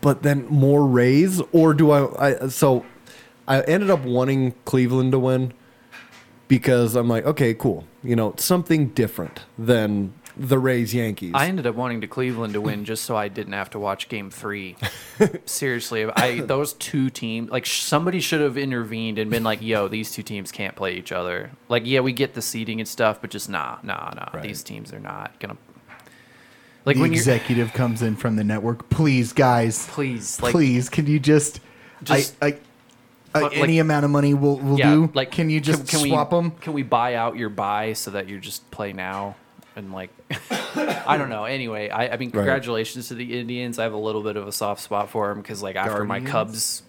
but 0.00 0.22
then 0.22 0.46
more 0.46 0.86
Rays? 0.86 1.42
Or 1.50 1.74
do 1.74 1.90
I, 1.90 2.28
I 2.28 2.48
so 2.48 2.86
I 3.48 3.62
ended 3.62 3.90
up 3.90 4.04
wanting 4.04 4.54
Cleveland 4.64 5.10
to 5.10 5.18
win 5.18 5.52
because 6.46 6.94
I'm 6.94 7.08
like, 7.08 7.26
okay, 7.26 7.52
cool. 7.52 7.84
You 8.04 8.14
know, 8.14 8.34
something 8.38 8.90
different 8.90 9.40
than 9.58 10.14
the 10.40 10.58
Rays 10.58 10.94
Yankees. 10.94 11.32
I 11.34 11.48
ended 11.48 11.66
up 11.66 11.74
wanting 11.74 12.00
to 12.00 12.06
Cleveland 12.06 12.54
to 12.54 12.62
win 12.62 12.86
just 12.86 13.04
so 13.04 13.14
I 13.14 13.28
didn't 13.28 13.52
have 13.52 13.68
to 13.70 13.78
watch 13.78 14.08
Game 14.08 14.30
Three. 14.30 14.74
Seriously, 15.44 16.06
I 16.06 16.40
those 16.40 16.72
two 16.72 17.10
teams 17.10 17.50
like 17.50 17.66
somebody 17.66 18.20
should 18.20 18.40
have 18.40 18.56
intervened 18.56 19.18
and 19.18 19.30
been 19.30 19.44
like, 19.44 19.60
"Yo, 19.60 19.86
these 19.86 20.10
two 20.10 20.22
teams 20.22 20.50
can't 20.50 20.74
play 20.74 20.94
each 20.94 21.12
other." 21.12 21.50
Like, 21.68 21.82
yeah, 21.84 22.00
we 22.00 22.12
get 22.12 22.32
the 22.32 22.40
seeding 22.40 22.80
and 22.80 22.88
stuff, 22.88 23.20
but 23.20 23.28
just 23.30 23.50
nah, 23.50 23.78
nah, 23.82 24.12
nah. 24.14 24.30
Right. 24.32 24.42
These 24.42 24.62
teams 24.62 24.94
are 24.94 24.98
not 24.98 25.38
gonna. 25.40 25.58
Like 26.86 26.96
the 26.96 27.02
when 27.02 27.12
you're 27.12 27.20
executive 27.20 27.74
comes 27.74 28.00
in 28.00 28.16
from 28.16 28.36
the 28.36 28.44
network. 28.44 28.88
Please, 28.88 29.34
guys, 29.34 29.86
please, 29.88 30.40
like 30.40 30.52
please, 30.52 30.88
can 30.88 31.06
you 31.06 31.20
just, 31.20 31.60
Just- 32.02 32.34
I, 32.40 32.46
I, 32.46 32.58
I 33.34 33.40
But, 33.42 33.52
any 33.52 33.78
amount 33.78 34.06
of 34.06 34.10
money 34.10 34.32
will 34.32 34.58
will 34.58 34.78
yeah, 34.78 34.94
do. 34.94 35.10
like 35.12 35.30
can 35.30 35.50
you 35.50 35.60
just 35.60 35.86
can, 35.86 36.00
swap 36.00 36.32
we, 36.32 36.38
them? 36.38 36.50
Can 36.52 36.72
we 36.72 36.82
buy 36.82 37.16
out 37.16 37.36
your 37.36 37.50
buy 37.50 37.92
so 37.92 38.10
that 38.12 38.26
you 38.26 38.40
just 38.40 38.70
play 38.70 38.94
now? 38.94 39.36
And 39.76 39.92
like, 39.92 40.10
I 40.50 41.16
don't 41.18 41.28
know. 41.28 41.44
Anyway, 41.44 41.88
I, 41.88 42.08
I 42.08 42.16
mean, 42.16 42.30
congratulations 42.30 43.08
to 43.08 43.14
the 43.14 43.38
Indians. 43.38 43.78
I 43.78 43.84
have 43.84 43.92
a 43.92 43.96
little 43.98 44.22
bit 44.22 44.36
of 44.36 44.46
a 44.48 44.52
soft 44.52 44.82
spot 44.82 45.10
for 45.10 45.28
them 45.28 45.40
because 45.40 45.62
like 45.62 45.76
after 45.76 46.04
my 46.04 46.18
Guardians? 46.18 46.32
Cubs, 46.32 46.82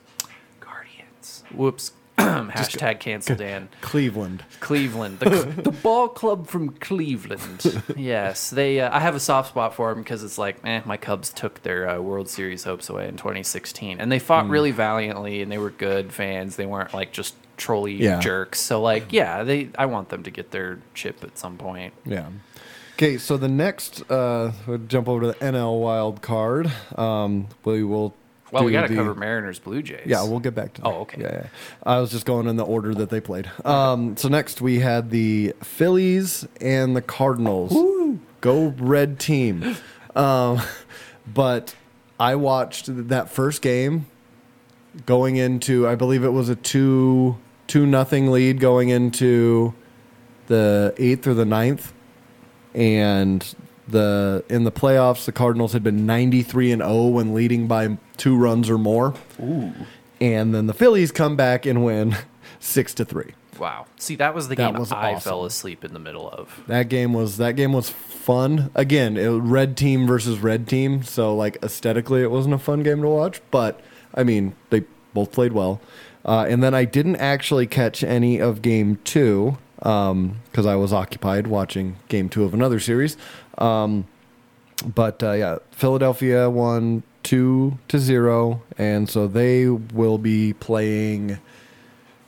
Guardians. 0.59 1.43
Whoops. 1.53 1.91
Hashtag 2.17 2.99
cancel 2.99 3.35
Dan. 3.35 3.69
Cleveland. 3.81 4.43
Cleveland, 4.59 5.19
the, 5.19 5.29
the 5.63 5.71
ball 5.71 6.07
club 6.07 6.47
from 6.47 6.69
Cleveland. 6.69 7.83
Yes, 7.97 8.49
they. 8.49 8.79
Uh, 8.79 8.95
I 8.95 8.99
have 8.99 9.15
a 9.15 9.19
soft 9.19 9.49
spot 9.49 9.73
for 9.73 9.89
them 9.93 10.03
because 10.03 10.23
it's 10.23 10.37
like, 10.37 10.57
eh, 10.63 10.81
my 10.85 10.97
Cubs 10.97 11.31
took 11.31 11.63
their 11.63 11.89
uh, 11.89 11.99
World 11.99 12.29
Series 12.29 12.63
hopes 12.63 12.89
away 12.89 13.07
in 13.07 13.15
2016, 13.17 13.99
and 13.99 14.11
they 14.11 14.19
fought 14.19 14.45
Hmm. 14.45 14.51
really 14.51 14.71
valiantly, 14.71 15.41
and 15.41 15.51
they 15.51 15.57
were 15.57 15.69
good 15.71 16.11
fans. 16.13 16.57
They 16.57 16.65
weren't 16.65 16.93
like 16.93 17.11
just 17.11 17.35
trolly 17.61 17.93
Yeah. 17.93 18.19
jerks. 18.19 18.59
So 18.59 18.81
like, 18.81 19.13
yeah, 19.13 19.43
they. 19.43 19.69
I 19.77 19.85
want 19.85 20.09
them 20.09 20.23
to 20.23 20.31
get 20.31 20.51
their 20.51 20.79
chip 20.93 21.23
at 21.23 21.37
some 21.37 21.57
point. 21.57 21.93
Yeah. 22.05 22.27
Okay, 22.95 23.17
so 23.17 23.37
the 23.37 23.47
next, 23.47 24.03
uh, 24.11 24.51
we'll 24.67 24.77
jump 24.79 25.07
over 25.07 25.21
to 25.21 25.27
the 25.27 25.33
NL 25.45 25.79
wild 25.79 26.21
card. 26.21 26.71
Um, 26.95 27.47
we 27.63 27.83
will 27.83 28.13
Well, 28.51 28.63
we 28.63 28.71
got 28.71 28.83
to 28.83 28.87
the- 28.89 28.95
cover 28.95 29.15
Mariners 29.15 29.57
Blue 29.59 29.81
Jays. 29.81 30.01
Yeah, 30.05 30.21
we'll 30.23 30.39
get 30.39 30.53
back 30.53 30.73
to 30.73 30.81
that. 30.81 30.87
Oh, 30.87 30.99
okay. 31.01 31.21
Yeah, 31.21 31.31
yeah. 31.33 31.47
I 31.83 31.99
was 31.99 32.11
just 32.11 32.25
going 32.27 32.47
in 32.47 32.57
the 32.57 32.63
order 32.65 32.93
that 32.93 33.09
they 33.09 33.19
played. 33.19 33.49
Um, 33.65 34.17
so 34.17 34.27
next 34.27 34.61
we 34.61 34.79
had 34.81 35.09
the 35.09 35.53
Phillies 35.63 36.47
and 36.59 36.95
the 36.95 37.01
Cardinals. 37.01 37.73
Go 38.41 38.73
red 38.77 39.17
team. 39.19 39.77
Um, 40.15 40.61
but 41.33 41.73
I 42.19 42.35
watched 42.35 42.85
that 43.09 43.29
first 43.31 43.61
game 43.63 44.05
going 45.05 45.37
into 45.37 45.87
I 45.87 45.95
believe 45.95 46.23
it 46.23 46.33
was 46.33 46.49
a 46.49 46.55
two 46.55 47.37
two 47.71 47.85
nothing 47.85 48.29
lead 48.29 48.59
going 48.59 48.89
into 48.89 49.73
the 50.47 50.93
eighth 50.97 51.25
or 51.25 51.33
the 51.33 51.45
ninth, 51.45 51.93
and 52.73 53.55
the 53.87 54.43
in 54.49 54.65
the 54.65 54.71
playoffs 54.71 55.23
the 55.23 55.31
Cardinals 55.31 55.71
had 55.71 55.81
been 55.81 56.05
ninety 56.05 56.43
three 56.43 56.69
and 56.73 56.81
zero 56.81 57.07
when 57.07 57.33
leading 57.33 57.67
by 57.67 57.97
two 58.17 58.35
runs 58.37 58.69
or 58.69 58.77
more. 58.77 59.13
Ooh. 59.41 59.71
And 60.19 60.53
then 60.53 60.67
the 60.67 60.73
Phillies 60.73 61.13
come 61.13 61.37
back 61.37 61.65
and 61.65 61.83
win 61.85 62.15
six 62.59 62.93
to 62.95 63.05
three. 63.05 63.31
Wow. 63.57 63.85
See, 63.97 64.15
that 64.17 64.35
was 64.35 64.49
the 64.49 64.55
That 64.55 64.71
game 64.73 64.79
was 64.79 64.91
I 64.91 65.13
awesome. 65.13 65.29
fell 65.29 65.45
asleep 65.45 65.85
in 65.85 65.93
the 65.93 65.99
middle 65.99 66.29
of. 66.29 66.61
That 66.67 66.89
game 66.89 67.13
was 67.13 67.37
that 67.37 67.55
game 67.55 67.71
was 67.71 67.89
fun. 67.89 68.69
Again, 68.75 69.15
it, 69.15 69.29
red 69.29 69.77
team 69.77 70.07
versus 70.07 70.39
red 70.39 70.67
team, 70.67 71.03
so 71.03 71.33
like 71.33 71.57
aesthetically, 71.63 72.21
it 72.21 72.31
wasn't 72.31 72.53
a 72.55 72.59
fun 72.59 72.83
game 72.83 73.01
to 73.01 73.07
watch. 73.07 73.41
But 73.49 73.79
I 74.13 74.23
mean, 74.23 74.55
they 74.71 74.83
both 75.13 75.31
played 75.31 75.53
well. 75.53 75.79
Uh, 76.25 76.45
and 76.47 76.61
then 76.61 76.73
I 76.73 76.85
didn't 76.85 77.17
actually 77.17 77.67
catch 77.67 78.03
any 78.03 78.39
of 78.39 78.61
game 78.61 78.99
two 79.03 79.57
because 79.77 80.65
I 80.65 80.75
was 80.75 80.93
occupied 80.93 81.47
watching 81.47 81.95
game 82.07 82.29
two 82.29 82.43
of 82.43 82.53
another 82.53 82.79
series. 82.79 83.17
Um, 83.57 84.05
but 84.85 85.23
uh, 85.23 85.31
yeah, 85.31 85.57
Philadelphia 85.71 86.49
won 86.49 87.03
two 87.23 87.77
to 87.87 87.99
zero, 87.99 88.61
and 88.77 89.09
so 89.09 89.27
they 89.27 89.67
will 89.67 90.17
be 90.17 90.53
playing 90.53 91.39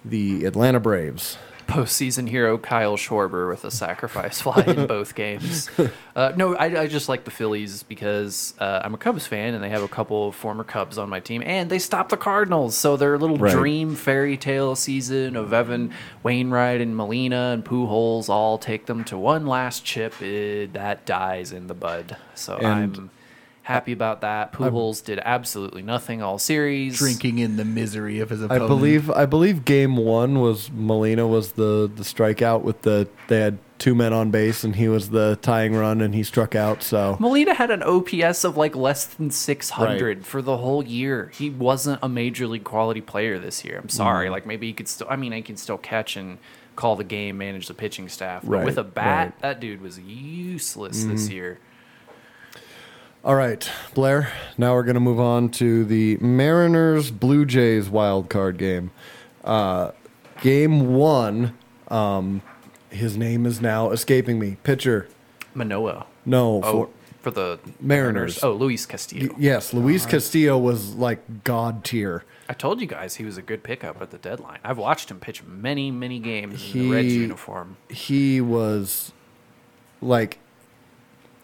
the 0.04 0.46
Atlanta 0.46 0.80
Braves. 0.80 1.38
Postseason 1.74 2.30
hero 2.30 2.58
Kyle 2.60 2.98
Schwarber 2.98 3.50
with 3.50 3.66
a 3.66 3.72
sacrifice 3.72 4.42
fly 4.42 4.64
in 4.68 4.86
both 4.96 5.16
games. 5.16 5.70
Uh, 6.16 6.32
no, 6.36 6.56
I, 6.56 6.82
I 6.82 6.88
just 6.88 7.10
like 7.10 7.24
the 7.24 7.32
Phillies 7.32 7.82
because 7.82 8.54
uh, 8.60 8.82
I'm 8.84 8.94
a 8.94 8.98
Cubs 8.98 9.26
fan 9.26 9.56
and 9.56 9.64
they 9.64 9.70
have 9.70 9.82
a 9.82 9.88
couple 9.88 10.28
of 10.28 10.36
former 10.36 10.64
Cubs 10.64 11.00
on 11.00 11.10
my 11.10 11.20
team, 11.20 11.42
and 11.44 11.70
they 11.72 11.80
stopped 11.80 12.12
the 12.12 12.18
Cardinals. 12.18 12.78
So 12.78 12.96
their 12.96 13.18
little 13.18 13.38
Right. 13.38 13.52
dream 13.54 13.96
fairy 13.96 14.38
tale 14.38 14.76
season 14.76 15.36
of 15.36 15.52
Evan 15.52 15.92
Wainwright 16.22 16.80
and 16.80 16.96
Molina 16.96 17.52
and 17.54 17.66
Pujols 17.66 18.30
all 18.30 18.60
take 18.60 18.86
them 18.86 19.04
to 19.06 19.18
one 19.18 19.48
last 19.48 19.84
chip. 19.84 20.22
It, 20.22 20.74
that 20.74 21.06
dies 21.08 21.52
in 21.52 21.66
the 21.66 21.74
bud. 21.74 22.18
So 22.36 22.58
And 22.58 22.68
I'm 22.68 23.10
happy 23.64 23.92
about 23.92 24.22
that. 24.22 24.54
Pujols 24.54 25.04
did 25.04 25.20
absolutely 25.24 25.82
nothing 25.82 26.22
all 26.22 26.38
series. 26.38 26.98
Drinking 26.98 27.40
in 27.40 27.58
the 27.58 27.66
misery 27.66 28.20
of 28.20 28.30
his 28.30 28.42
I 28.42 28.46
opponent. 28.46 28.68
believe 28.68 29.10
I 29.10 29.26
believe 29.26 29.66
game 29.66 29.96
one 29.98 30.40
was 30.40 30.70
Molina 30.72 31.26
was 31.28 31.54
the 31.54 31.90
the 31.94 32.04
strikeout 32.04 32.62
with 32.62 32.82
the 32.84 33.08
they 33.28 33.40
had 33.40 33.58
two 33.80 33.96
men 33.96 34.14
on 34.14 34.32
base 34.32 34.64
and 34.64 34.76
he 34.78 34.88
was 34.88 35.10
the 35.10 35.38
tying 35.42 35.76
run 35.76 36.00
and 36.00 36.14
he 36.16 36.24
struck 36.24 36.56
out. 36.56 36.82
So 36.84 37.18
Molina 37.20 37.54
had 37.54 37.70
an 37.72 37.84
OPS 37.84 38.44
of 38.46 38.56
like 38.56 38.76
less 38.76 39.06
than 39.06 39.30
600 39.32 40.18
Right. 40.18 40.26
for 40.26 40.42
the 40.42 40.58
whole 40.58 40.84
year. 40.84 41.32
He 41.34 41.50
wasn't 41.50 42.00
a 42.02 42.08
major 42.08 42.48
league 42.48 42.64
quality 42.64 43.02
player 43.02 43.40
this 43.40 43.66
year. 43.66 43.80
I'm 43.82 43.90
sorry. 43.90 44.28
Mm. 44.28 44.32
Like 44.32 44.46
maybe 44.46 44.68
he 44.68 44.74
could 44.74 44.88
still. 44.88 45.08
I 45.10 45.16
mean, 45.18 45.32
he 45.34 45.42
can 45.42 45.58
still 45.58 45.78
catch 45.78 46.16
and 46.16 46.38
call 46.76 46.96
the 46.96 47.04
game, 47.04 47.38
manage 47.38 47.68
the 47.68 47.74
pitching 47.74 48.08
staff. 48.10 48.42
But 48.44 48.50
Right, 48.52 48.66
with 48.66 48.78
a 48.78 48.84
bat, 48.84 49.06
right. 49.06 49.28
Mm-hmm. 49.30 49.42
that 49.42 49.60
dude 49.60 49.82
was 49.82 50.00
useless 50.00 51.04
this 51.04 51.30
year. 51.30 51.60
All 53.24 53.36
right, 53.36 53.70
Blair. 53.94 54.32
Now 54.58 54.74
we're 54.74 54.84
gonna 54.84 55.00
move 55.00 55.20
on 55.20 55.50
to 55.52 55.86
the 55.86 56.18
Mariners 56.18 57.10
Blue 57.10 57.46
Jays 57.46 57.90
wild 57.90 58.30
card 58.30 58.58
game. 58.58 58.92
Uh, 59.44 59.92
game 60.42 60.94
one. 60.94 61.58
Um, 61.88 62.42
his 62.90 63.16
name 63.18 63.46
is 63.46 63.62
now 63.62 63.92
escaping 63.92 64.40
me. 64.40 64.58
Pitcher. 64.64 65.08
Manoah. 65.54 66.06
No, 66.26 66.62
Oh, 66.64 66.72
for, 66.72 66.90
for 67.22 67.32
the 67.32 67.60
Mariners. 67.80 68.44
Oh, 68.44 68.54
Luis 68.54 68.86
Castillo. 68.86 69.34
yes, 69.38 69.74
Luis 69.74 70.06
Castillo 70.06 70.58
was 70.58 70.96
like 70.96 71.44
god 71.46 71.84
tier. 71.86 72.24
I 72.50 72.54
told 72.54 72.82
you 72.82 72.88
guys 72.88 73.16
he 73.16 73.24
was 73.26 73.38
a 73.38 73.42
good 73.42 73.64
pickup 73.64 74.02
at 74.02 74.12
the 74.12 74.18
deadline. 74.18 74.60
I've 74.66 74.78
watched 74.78 75.10
him 75.10 75.20
pitch 75.22 75.44
many, 75.44 75.92
many 75.92 76.20
games 76.20 76.74
in 76.76 76.90
the 76.90 76.96
Reds 76.96 77.14
uniform. 77.14 77.78
he 77.90 78.42
was 78.42 79.14
like 80.02 80.40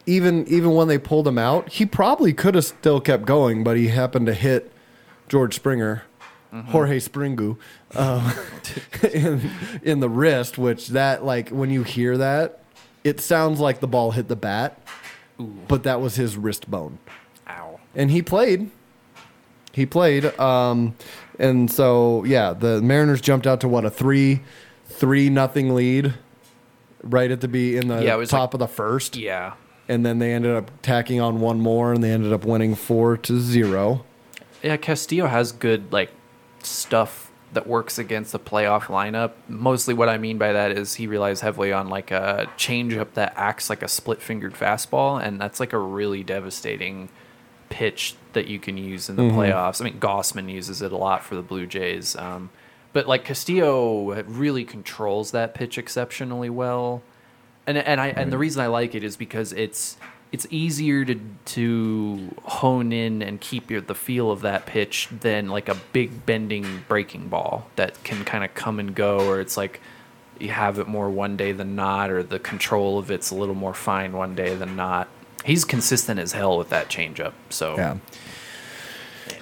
even 0.10 0.46
even 0.48 0.72
when 0.72 0.88
they 0.88 0.98
pulled 0.98 1.28
him 1.28 1.38
out, 1.38 1.70
he 1.70 1.86
probably 1.86 2.34
could 2.34 2.56
have 2.56 2.66
still 2.66 3.00
kept 3.00 3.26
going, 3.26 3.64
but 3.64 3.78
he 3.78 3.90
happened 3.90 4.26
to 4.26 4.34
hit 4.34 4.72
George 5.28 5.54
Springer, 5.56 6.04
Jorge 6.52 6.98
Springu, 7.00 7.58
um, 7.96 8.34
in 9.14 9.52
in 9.84 10.00
the 10.00 10.10
wrist. 10.10 10.58
Which 10.58 10.90
that 10.90 11.24
like 11.24 11.50
when 11.50 11.70
you 11.70 11.84
hear 11.84 12.18
that, 12.18 12.60
it 13.04 13.20
sounds 13.20 13.60
like 13.60 13.80
the 13.80 13.88
ball 13.88 14.12
hit 14.12 14.28
the 14.28 14.36
bat, 14.36 14.82
but 15.68 15.84
that 15.84 16.02
was 16.02 16.16
his 16.16 16.36
wrist 16.36 16.70
bone 16.70 16.98
Ow. 17.48 17.80
and 17.96 18.10
he 18.12 18.22
played. 18.22 18.72
He 19.72 19.86
played, 19.86 20.26
um, 20.40 20.96
and 21.38 21.72
so 21.72 22.24
yeah, 22.24 22.54
the 22.54 22.82
Mariners 22.82 23.22
jumped 23.22 23.46
out 23.46 23.62
to 23.62 23.68
what 23.68 23.86
a 23.86 23.92
three, 23.92 24.42
three 24.88 25.30
nothing 25.30 25.76
lead, 25.76 26.16
right 27.04 27.30
at 27.30 27.40
the 27.42 27.48
be 27.48 27.78
in 27.78 27.88
the 27.88 28.04
Yeah, 28.04 28.22
top 28.26 28.56
of 28.56 28.60
the 28.60 28.68
first, 28.68 29.16
Yeah. 29.16 29.54
And 29.90 30.06
then 30.06 30.20
they 30.20 30.32
ended 30.34 30.56
up 30.56 30.72
tacking 30.82 31.20
on 31.20 31.42
one 31.42 31.60
more, 31.60 31.92
and 31.92 32.02
they 32.02 32.12
ended 32.12 32.32
up 32.32 32.46
winning 32.46 32.76
four 32.76 33.18
to 33.18 33.40
zero. 33.40 34.06
Yeah, 34.64 34.78
Castillo 34.78 35.28
has 35.28 35.52
good 35.52 35.92
like 35.92 36.12
stuff 36.64 37.32
that 37.54 37.66
works 37.66 37.98
against 37.98 38.32
the 38.32 38.40
playoff 38.40 38.84
lineup. 38.84 39.32
Mostly 39.48 39.94
what 39.94 40.08
I 40.08 40.18
mean 40.18 40.38
by 40.38 40.54
that 40.54 40.72
is 40.72 40.96
he 40.96 41.08
relies 41.08 41.42
heavily 41.42 41.74
on 41.74 41.90
like 41.90 42.12
a 42.12 42.48
changeup 42.58 43.14
that 43.14 43.34
acts 43.36 43.70
like 43.70 43.82
a 43.82 43.88
split 43.88 44.22
fingered 44.22 44.54
fastball, 44.54 45.22
and 45.22 45.42
that's 45.42 45.60
like 45.60 45.74
a 45.74 45.80
really 45.80 46.24
devastating 46.24 47.10
pitch 47.70 48.16
that 48.34 48.48
you 48.48 48.60
can 48.60 48.78
use 48.78 49.10
in 49.10 49.16
the 49.16 49.24
playoffs. 49.24 49.82
I 49.82 49.86
mean, 49.86 50.00
Gausman 50.00 50.52
uses 50.52 50.82
it 50.82 50.92
a 50.92 50.98
lot 50.98 51.24
for 51.24 51.36
the 51.36 51.42
Blue 51.42 51.66
Jays. 51.66 52.16
Um, 52.16 52.52
but 52.94 53.08
like 53.08 53.26
Castillo 53.26 54.24
really 54.24 54.66
controls 54.66 55.32
that 55.32 55.54
pitch 55.54 55.78
exceptionally 55.78 56.50
well 56.50 57.02
and 57.70 57.78
and 57.78 58.02
I 58.02 58.08
and 58.08 58.32
the 58.32 58.38
reason 58.38 58.62
I 58.64 58.68
like 58.68 58.96
it 58.96 59.04
is 59.04 59.16
because 59.16 59.54
it's 59.54 59.98
it's 60.32 60.48
easier 60.50 61.06
to 61.06 61.20
to 61.46 62.36
hone 62.44 62.92
in 62.92 63.22
and 63.22 63.40
keep 63.40 63.70
your, 63.70 63.82
the 63.82 63.96
feel 63.96 64.32
of 64.32 64.42
that 64.42 64.66
pitch 64.66 65.08
than 65.12 65.50
like 65.50 65.70
a 65.70 65.76
big 65.94 66.26
bending 66.26 66.84
breaking 66.88 67.28
ball 67.30 67.68
that 67.76 68.04
can 68.04 68.26
kind 68.26 68.44
of 68.44 68.54
come 68.56 68.80
and 68.80 68.96
go 68.96 69.28
or 69.28 69.40
it's 69.40 69.56
like 69.56 69.82
you 70.40 70.50
have 70.50 70.80
it 70.80 70.88
more 70.88 71.10
one 71.10 71.38
day 71.38 71.52
than 71.52 71.76
not 71.76 72.10
or 72.10 72.24
the 72.24 72.40
control 72.40 72.98
of 72.98 73.12
it's 73.12 73.30
a 73.30 73.36
little 73.36 73.56
more 73.56 73.74
fine 73.74 74.14
one 74.14 74.34
day 74.34 74.56
than 74.56 74.76
not. 74.76 75.08
He's 75.46 75.64
consistent 75.66 76.20
as 76.20 76.32
hell 76.32 76.58
with 76.58 76.70
that 76.70 76.90
changeup. 76.90 77.34
So 77.50 77.76
Yeah, 77.76 77.98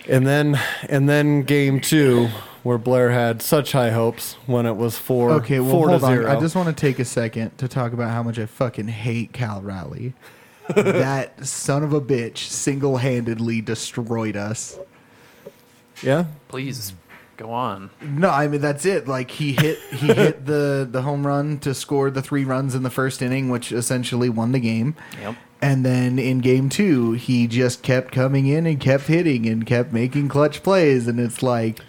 and 0.07 0.27
then 0.27 0.59
and 0.89 1.07
then 1.07 1.43
game 1.43 1.79
two, 1.79 2.29
where 2.63 2.77
Blair 2.77 3.11
had 3.11 3.41
such 3.41 3.71
high 3.71 3.91
hopes 3.91 4.33
when 4.45 4.65
it 4.65 4.75
was 4.75 4.97
four. 4.97 5.31
Okay, 5.31 5.59
well, 5.59 5.71
four 5.71 5.89
hold 5.89 6.01
to 6.01 6.07
on. 6.07 6.13
zero. 6.13 6.37
I 6.37 6.39
just 6.39 6.55
want 6.55 6.67
to 6.67 6.73
take 6.73 6.99
a 6.99 7.05
second 7.05 7.57
to 7.57 7.67
talk 7.67 7.93
about 7.93 8.11
how 8.11 8.23
much 8.23 8.39
I 8.39 8.45
fucking 8.45 8.87
hate 8.87 9.33
Cal 9.33 9.61
Raleigh. 9.61 10.13
that 10.75 11.45
son 11.45 11.83
of 11.83 11.93
a 11.93 12.01
bitch 12.01 12.39
single 12.39 12.97
handedly 12.97 13.61
destroyed 13.61 14.35
us. 14.35 14.77
yeah, 16.03 16.25
please 16.49 16.93
go 17.37 17.51
on. 17.51 17.89
No, 18.01 18.29
I 18.29 18.47
mean 18.47 18.59
that's 18.59 18.85
it. 18.85 19.07
Like 19.07 19.31
he 19.31 19.53
hit 19.53 19.79
he 19.93 20.07
hit 20.13 20.45
the 20.45 20.87
the 20.89 21.03
home 21.03 21.25
run 21.25 21.59
to 21.59 21.73
score 21.73 22.09
the 22.09 22.21
three 22.21 22.43
runs 22.43 22.75
in 22.75 22.83
the 22.83 22.89
first 22.89 23.21
inning, 23.21 23.49
which 23.49 23.71
essentially 23.71 24.29
won 24.29 24.51
the 24.51 24.59
game. 24.59 24.95
Yep. 25.21 25.35
And 25.61 25.85
then 25.85 26.19
in 26.19 26.39
game 26.39 26.69
two, 26.69 27.13
he 27.13 27.47
just 27.47 27.81
kept 27.81 28.11
coming 28.11 28.45
in 28.45 28.67
and 28.67 28.79
kept 28.79 29.05
hitting 29.05 29.47
and 29.47 29.65
kept 29.65 29.91
making 29.91 30.27
clutch 30.27 30.61
plays, 30.61 31.07
and 31.07 31.19
it's 31.19 31.41
like 31.41 31.79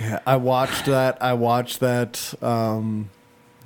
Yeah, 0.00 0.20
I 0.26 0.36
watched 0.36 0.86
that. 0.86 1.22
I 1.22 1.34
watched 1.34 1.80
that. 1.80 2.34
Um, 2.42 3.10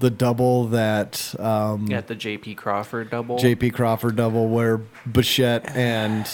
the 0.00 0.11
double 0.11 0.67
that 0.69 1.35
um, 1.38 1.87
Got 1.87 2.09
the 2.09 2.17
JP 2.17 2.57
Crawford 2.57 3.11
double. 3.11 3.38
J.P. 3.38 3.71
Crawford 3.71 4.17
double 4.17 4.49
where 4.49 4.79
Bichette 5.11 5.75
and 5.75 6.26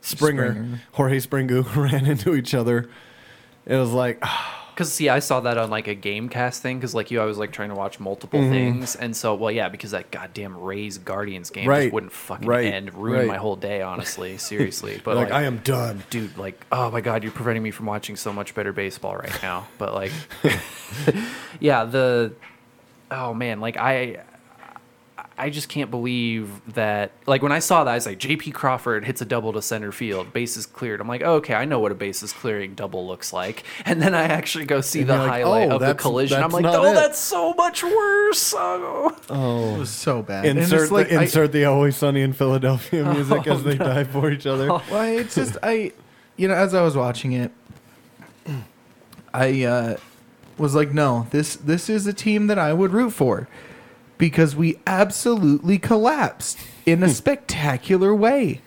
Springer, 0.00 0.52
Springer. 0.52 0.82
Jorge 0.92 1.18
Springu 1.20 1.76
ran 1.76 2.06
into 2.06 2.34
each 2.34 2.54
other. 2.54 2.88
It 3.66 3.76
was 3.76 3.92
like, 3.92 4.22
Because 4.76 4.92
see, 4.92 5.08
I 5.08 5.20
saw 5.20 5.40
that 5.40 5.56
on 5.56 5.70
like 5.70 5.88
a 5.88 5.96
GameCast 5.96 6.58
thing. 6.58 6.76
Because 6.76 6.94
like 6.94 7.10
you, 7.10 7.18
I 7.18 7.24
was 7.24 7.38
like 7.38 7.50
trying 7.50 7.70
to 7.70 7.74
watch 7.74 7.98
multiple 7.98 8.40
Mm-hmm. 8.40 8.50
things, 8.50 8.94
and 8.94 9.16
so 9.16 9.34
well, 9.34 9.50
yeah, 9.50 9.70
because 9.70 9.92
that 9.92 10.10
goddamn 10.10 10.54
Rays 10.58 10.98
Guardians 10.98 11.48
game 11.48 11.66
Right. 11.66 11.84
just 11.84 11.94
wouldn't 11.94 12.12
fucking 12.12 12.46
Right. 12.46 12.66
end, 12.66 12.92
ruin 12.94 13.20
Right. 13.20 13.26
my 13.28 13.36
whole 13.38 13.56
day. 13.56 13.80
Honestly, 13.80 14.36
seriously, 14.36 15.00
but 15.04 15.16
like, 15.16 15.30
like, 15.30 15.34
I 15.40 15.44
am 15.44 15.58
done. 15.64 16.02
dude, 16.10 16.36
like, 16.36 16.62
oh 16.70 16.90
my 16.90 17.00
god, 17.00 17.22
you're 17.22 17.32
preventing 17.32 17.62
me 17.62 17.70
from 17.70 17.86
watching 17.86 18.16
so 18.16 18.34
much 18.34 18.54
better 18.54 18.74
baseball 18.74 19.16
right 19.16 19.42
now. 19.42 19.66
But 19.78 19.94
like, 19.94 20.12
yeah, 21.60 21.84
the 21.84 22.32
oh 23.10 23.32
man, 23.34 23.60
like 23.60 23.76
I. 23.78 24.22
I 25.38 25.46
I 25.46 25.50
just 25.50 25.68
can't 25.68 25.90
believe 25.90 26.50
that. 26.74 27.12
Like 27.26 27.42
when 27.42 27.52
I 27.52 27.60
saw 27.60 27.84
that, 27.84 27.90
I 27.90 27.94
was 27.94 28.06
like, 28.06 28.18
J.P. 28.18 28.50
Crawford 28.50 29.04
hits 29.04 29.20
a 29.20 29.24
double 29.24 29.52
to 29.52 29.62
center 29.62 29.92
field, 29.92 30.32
bases 30.32 30.66
cleared. 30.66 31.00
I'm 31.00 31.06
like, 31.08 31.22
oh, 31.24 31.34
okay, 31.34 31.54
I 31.54 31.64
know 31.64 31.78
what 31.78 31.92
a 31.92 31.94
bases 31.94 32.32
clearing 32.32 32.74
double 32.74 33.06
looks 33.06 33.32
like. 33.32 33.62
And 33.86 34.02
then 34.02 34.14
I 34.14 34.24
actually 34.24 34.64
go 34.64 34.80
see 34.80 35.00
And 35.00 35.10
the 35.10 35.16
like, 35.18 35.28
highlight 35.30 35.70
oh, 35.70 35.76
of 35.76 35.80
the 35.80 35.94
collision. 35.94 36.42
I'm 36.42 36.50
like, 36.50 36.64
oh, 36.64 36.90
it." 36.90 36.94
that's 36.94 37.18
so 37.18 37.54
much 37.54 37.84
worse. 37.84 38.52
Oh. 38.56 39.74
It 39.76 39.78
was 39.78 39.90
so 39.90 40.22
bad. 40.22 40.46
And 40.46 40.58
it's 40.58 40.72
Insert 40.72 40.90
like, 40.90 41.08
the, 41.08 41.18
I- 41.18 41.22
insert 41.22 41.52
the 41.52 41.64
Always 41.66 41.96
Sunny 41.96 42.22
in 42.22 42.32
Philadelphia 42.32 43.04
music 43.14 43.46
Oh, 43.46 43.52
as 43.52 43.62
they 43.62 43.76
die 43.76 44.04
for 44.04 44.30
each 44.30 44.46
other. 44.46 44.68
well, 44.68 45.02
it's 45.02 45.34
just 45.36 45.56
I, 45.62 45.92
you 46.36 46.48
know, 46.48 46.54
as 46.54 46.74
I 46.74 46.82
was 46.82 46.96
watching 46.96 47.32
it, 47.32 47.52
I 49.32 49.62
uh, 49.64 49.96
was 50.58 50.74
like, 50.74 50.92
no, 50.92 51.26
this 51.30 51.56
this 51.56 51.88
is 51.88 52.06
a 52.06 52.12
team 52.12 52.46
that 52.48 52.58
I 52.58 52.72
would 52.72 52.92
root 52.92 53.10
for 53.12 53.48
because 54.18 54.56
we 54.56 54.78
absolutely 54.86 55.78
collapsed 55.78 56.58
in 56.84 57.02
a 57.02 57.08
spectacular 57.08 58.14
way, 58.14 58.60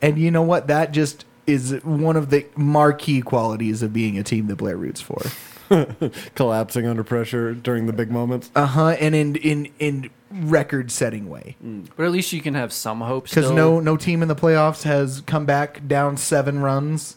and 0.00 0.18
you 0.18 0.30
know 0.30 0.42
what? 0.42 0.66
That 0.66 0.92
just 0.92 1.24
is 1.46 1.72
one 1.84 2.16
of 2.16 2.30
the 2.30 2.46
marquee 2.56 3.20
qualities 3.22 3.82
of 3.82 3.92
being 3.92 4.18
a 4.18 4.22
team 4.22 4.46
that 4.48 4.56
Blair 4.56 4.76
roots 4.76 5.00
for. 5.00 5.20
Collapsing 6.34 6.86
under 6.86 7.02
pressure 7.02 7.52
during 7.54 7.86
the 7.86 7.92
big 7.92 8.10
moments. 8.10 8.50
Uh 8.54 8.66
huh. 8.66 8.88
And 9.00 9.14
in 9.14 9.36
in 9.36 9.68
in 9.78 10.10
record 10.30 10.90
setting 10.90 11.28
way 11.28 11.56
But 11.96 12.04
at 12.04 12.10
least 12.10 12.32
you 12.32 12.40
can 12.40 12.54
have 12.54 12.72
some 12.72 13.00
hope. 13.00 13.24
because 13.28 13.44
still. 13.46 13.54
no 13.56 13.80
no 13.80 13.96
team 13.96 14.22
in 14.22 14.28
the 14.28 14.34
playoffs 14.34 14.82
has 14.82 15.22
come 15.22 15.46
back 15.46 15.86
down 15.86 16.16
seven 16.16 16.60
runs. 16.60 17.16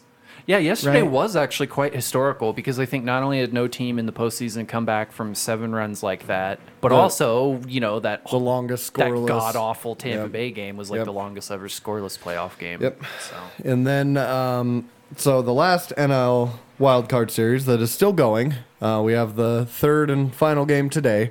Yeah, 0.50 0.58
yesterday 0.58 1.02
Right? 1.02 1.10
was 1.10 1.36
actually 1.36 1.68
quite 1.68 1.94
historical 1.94 2.52
because 2.52 2.80
I 2.80 2.84
think 2.84 3.04
not 3.04 3.22
only 3.22 3.38
had 3.38 3.52
no 3.52 3.68
team 3.68 4.00
in 4.00 4.06
the 4.06 4.12
postseason 4.12 4.66
come 4.66 4.84
back 4.84 5.12
from 5.12 5.32
seven 5.36 5.72
runs 5.72 6.02
like 6.02 6.26
that, 6.26 6.58
but 6.80 6.88
The- 6.88 6.96
also 6.96 7.60
you 7.68 7.78
know 7.78 8.00
that 8.00 8.28
The 8.28 8.36
longest 8.36 8.94
that 8.94 9.10
scoreless. 9.12 9.28
god 9.28 9.54
awful 9.54 9.94
Tampa 9.94 10.22
Yep. 10.24 10.32
Bay 10.32 10.50
game 10.50 10.76
was 10.76 10.90
like 10.90 10.98
Yep. 10.98 11.04
the 11.06 11.12
longest 11.12 11.52
ever 11.52 11.68
scoreless 11.68 12.18
playoff 12.18 12.58
game. 12.58 12.80
Yep. 12.82 13.00
So 13.20 13.36
And 13.64 13.86
then, 13.86 14.16
um, 14.16 14.86
so 15.16 15.40
the 15.40 15.52
last 15.54 15.92
NL 15.96 16.54
wild 16.80 17.08
card 17.08 17.30
series 17.30 17.64
that 17.66 17.80
is 17.80 17.92
still 17.92 18.12
going, 18.12 18.54
uh, 18.82 19.00
we 19.04 19.12
have 19.12 19.36
the 19.36 19.66
third 19.70 20.10
and 20.10 20.34
final 20.34 20.66
game 20.66 20.90
today. 20.90 21.30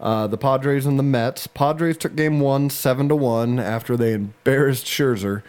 Uh, 0.00 0.26
the 0.26 0.38
Padres 0.38 0.86
and 0.86 0.98
the 0.98 1.02
Mets. 1.02 1.46
Padres 1.46 1.98
took 1.98 2.16
game 2.16 2.40
one, 2.40 2.70
seven 2.70 3.10
to 3.10 3.14
one, 3.16 3.58
after 3.60 3.94
they 3.94 4.14
embarrassed 4.14 4.86
Scherzer, 4.86 5.42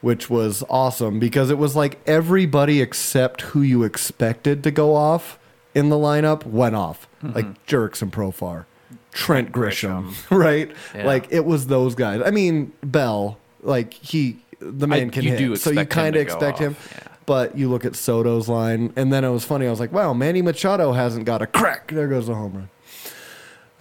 which 0.00 0.30
was 0.30 0.62
awesome 0.70 1.18
because 1.18 1.50
it 1.50 1.58
was 1.58 1.76
like 1.76 1.98
everybody 2.06 2.80
except 2.80 3.42
who 3.42 3.62
you 3.62 3.82
expected 3.84 4.62
to 4.64 4.70
go 4.70 4.94
off 4.94 5.38
in 5.74 5.88
the 5.88 5.96
lineup 5.96 6.44
went 6.46 6.74
off, 6.74 7.06
like 7.22 7.66
Jurickson 7.66 8.10
Profar, 8.10 8.64
Trent 9.12 9.52
Grisham, 9.52 10.14
right? 10.30 10.70
Yeah. 10.94 11.06
Like 11.06 11.28
it 11.30 11.44
was 11.44 11.66
those 11.68 11.94
guys. 11.94 12.22
I 12.24 12.30
mean, 12.30 12.72
Bell, 12.82 13.38
like 13.62 13.92
he, 13.94 14.38
the 14.58 14.86
man 14.88 15.08
I- 15.08 15.10
can 15.10 15.22
hit, 15.22 15.58
so 15.60 15.70
you 15.70 15.84
kind 15.86 16.16
of 16.16 16.22
expect 16.22 16.58
him. 16.58 16.76
yeah. 16.92 17.06
But 17.26 17.56
you 17.56 17.68
look 17.68 17.84
at 17.84 17.94
Soto's 17.94 18.48
line, 18.48 18.92
and 18.96 19.12
then 19.12 19.22
it 19.22 19.30
was 19.30 19.44
funny. 19.44 19.66
I 19.68 19.70
was 19.70 19.78
like, 19.78 19.92
wow, 19.92 20.12
Manny 20.12 20.42
Machado 20.42 20.90
hasn't 20.92 21.26
got 21.26 21.42
a 21.42 21.46
crack. 21.46 21.92
There 21.92 22.08
goes 22.08 22.26
the 22.26 22.34
home 22.34 22.54
run. 22.54 22.70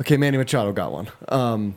Okay, 0.02 0.17
Manny 0.17 0.38
Machado 0.38 0.72
got 0.72 0.91
one. 0.91 1.08
Um, 1.30 1.76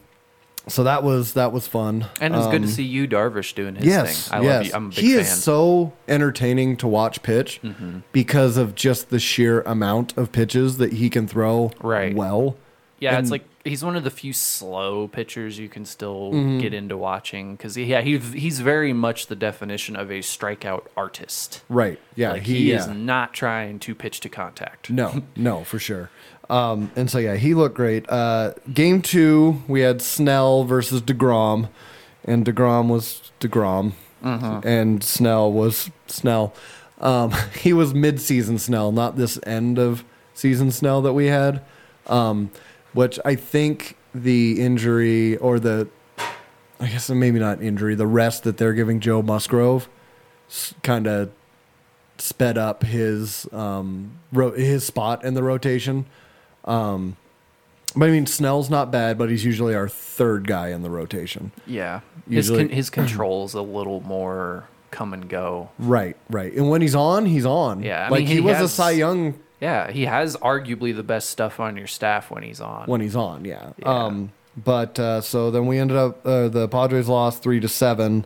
so 0.69 0.85
that 0.85 1.03
was 1.03 1.33
that 1.35 1.53
was 1.53 1.67
fun. 1.67 2.07
and 2.21 2.35
it 2.35 2.37
was 2.37 2.47
good 2.47 2.63
to 2.63 2.69
Um, 2.69 2.73
see 2.73 2.85
Yu 2.85 3.07
Darvish 3.09 3.55
doing 3.55 3.75
his 3.77 3.85
Yes, 3.87 4.29
thing. 4.29 4.39
I 4.41 4.43
yes. 4.43 4.53
love 4.57 4.67
you. 4.67 4.73
I'm 4.75 4.87
a 4.87 4.89
big 4.91 4.99
he 4.99 5.11
fan. 5.13 5.21
is 5.21 5.43
so 5.43 5.93
entertaining 6.09 6.77
to 6.79 6.87
watch 6.89 7.23
pitch 7.23 7.61
Mm-hmm. 7.63 7.99
because 8.13 8.57
of 8.57 8.75
just 8.75 9.11
the 9.11 9.19
sheer 9.19 9.63
amount 9.63 10.17
of 10.17 10.33
pitches 10.33 10.77
that 10.79 10.93
he 10.95 11.11
can 11.11 11.27
throw 11.27 11.73
Right. 11.81 12.15
well. 12.15 12.57
yeah, 13.01 13.19
it's 13.19 13.31
like 13.33 13.45
he's 13.65 13.85
one 13.85 13.95
of 13.97 14.03
the 14.05 14.11
few 14.11 14.33
slow 14.33 15.07
pitchers 15.09 15.59
you 15.59 15.69
can 15.69 15.85
still 15.85 16.31
Mm-hmm. 16.33 16.59
get 16.61 16.73
into 16.75 16.97
watching 16.97 17.57
because 17.57 17.77
yeah, 17.77 18.01
he, 18.01 18.19
he's 18.19 18.61
very 18.61 18.93
much 18.93 19.27
the 19.27 19.37
definition 19.37 19.97
of 19.97 20.11
a 20.11 20.19
strikeout 20.21 20.85
artist. 20.97 21.63
Right. 21.69 21.99
Yeah. 22.15 22.33
like 22.33 22.43
he, 22.45 22.59
he, 22.59 22.71
yeah. 22.71 22.79
is 22.81 22.89
not 22.89 23.33
trying 23.35 23.79
to 23.81 23.95
pitch 23.95 24.21
to 24.21 24.29
contact. 24.29 24.91
No, 24.91 25.23
no, 25.37 25.65
for 25.65 25.79
sure. 25.81 26.11
Um, 26.51 26.91
and 26.97 27.11
so 27.11 27.19
yeah, 27.19 27.37
he 27.37 27.55
looked 27.55 27.75
great. 27.77 28.09
Uh, 28.11 28.53
game 28.73 29.01
two, 29.03 29.63
we 29.69 29.81
had 29.81 30.03
Snell 30.03 30.65
versus 30.65 31.01
Degrom, 31.01 31.69
and 32.25 32.45
Degrom 32.45 32.89
was 32.89 33.33
Degrom, 33.41 33.93
and 34.65 35.03
Snell 35.03 35.51
was 35.53 35.91
Snell. 36.07 36.53
Um, 37.01 37.33
he 37.59 37.73
was 37.73 37.95
mid-season 37.95 38.59
Snell, 38.59 38.93
not 38.93 39.17
this 39.17 39.39
end 39.45 39.79
of 39.79 40.05
season 40.35 40.71
Snell 40.71 41.03
that 41.03 41.13
we 41.15 41.27
had, 41.27 41.63
um, 42.07 42.51
which 42.93 43.19
I 43.25 43.35
think 43.35 43.97
the 44.15 44.61
injury 44.61 45.37
or 45.39 45.59
the, 45.59 45.89
I 46.79 46.89
guess 46.89 47.09
maybe 47.11 47.39
not 47.39 47.63
injury, 47.63 47.95
the 47.95 48.07
rest 48.07 48.45
that 48.45 48.59
they're 48.59 48.75
giving 48.75 49.01
Joe 49.01 49.23
Musgrove, 49.23 49.89
kind 50.83 51.07
of 51.07 51.31
sped 52.19 52.57
up 52.59 52.85
his 52.85 53.49
um 53.53 54.13
ro- 54.33 54.53
his 54.53 54.85
spot 54.85 55.25
in 55.25 55.35
the 55.35 55.43
rotation. 55.43 56.07
Um, 56.65 57.17
but 57.95 58.09
I 58.09 58.13
mean 58.13 58.27
Snell's 58.27 58.71
not 58.71 58.91
bad, 58.91 59.19
but 59.19 59.29
he's 59.31 59.45
usually 59.45 59.75
our 59.75 59.89
third 59.89 60.47
guy 60.47 60.69
in 60.69 60.83
the 60.83 60.91
rotation. 60.91 61.53
Yeah, 61.67 62.01
his 62.29 62.49
Usually- 62.49 62.65
con- 62.69 62.75
his 62.77 62.91
controls 62.91 63.55
a 63.55 63.63
little 63.63 64.01
more 64.01 64.65
come 64.91 65.13
and 65.15 65.29
go. 65.29 65.71
Right, 65.79 66.17
right. 66.31 66.53
And 66.53 66.69
when 66.71 66.83
he's 66.83 66.95
on, 66.95 67.27
he's 67.27 67.47
on. 67.47 67.83
Yeah, 67.83 68.07
I 68.07 68.09
like 68.11 68.21
mean, 68.21 68.27
he, 68.29 68.35
he 68.35 68.41
was 68.41 68.55
a 68.57 68.59
has- 68.61 68.73
Cy 68.75 68.91
Young 68.93 69.35
Yeah, 69.61 69.91
he 69.91 70.05
has 70.07 70.37
arguably 70.37 70.95
the 70.95 71.03
best 71.03 71.31
stuff 71.31 71.61
on 71.61 71.77
your 71.77 71.87
staff 71.87 72.31
when 72.31 72.43
he's 72.43 72.61
on. 72.61 72.87
when 72.87 73.01
he's 73.01 73.17
on. 73.17 73.45
Yeah. 73.45 73.73
Yeah. 73.79 73.89
Um, 73.89 74.33
but 74.57 74.99
uh, 74.99 75.21
so 75.23 75.51
then 75.51 75.67
we 75.67 75.79
ended 75.79 75.97
up 75.97 76.27
uh, 76.27 76.49
the 76.49 76.69
Padres 76.69 77.09
lost 77.09 77.43
three 77.43 77.59
to 77.61 77.69
seven 77.69 78.25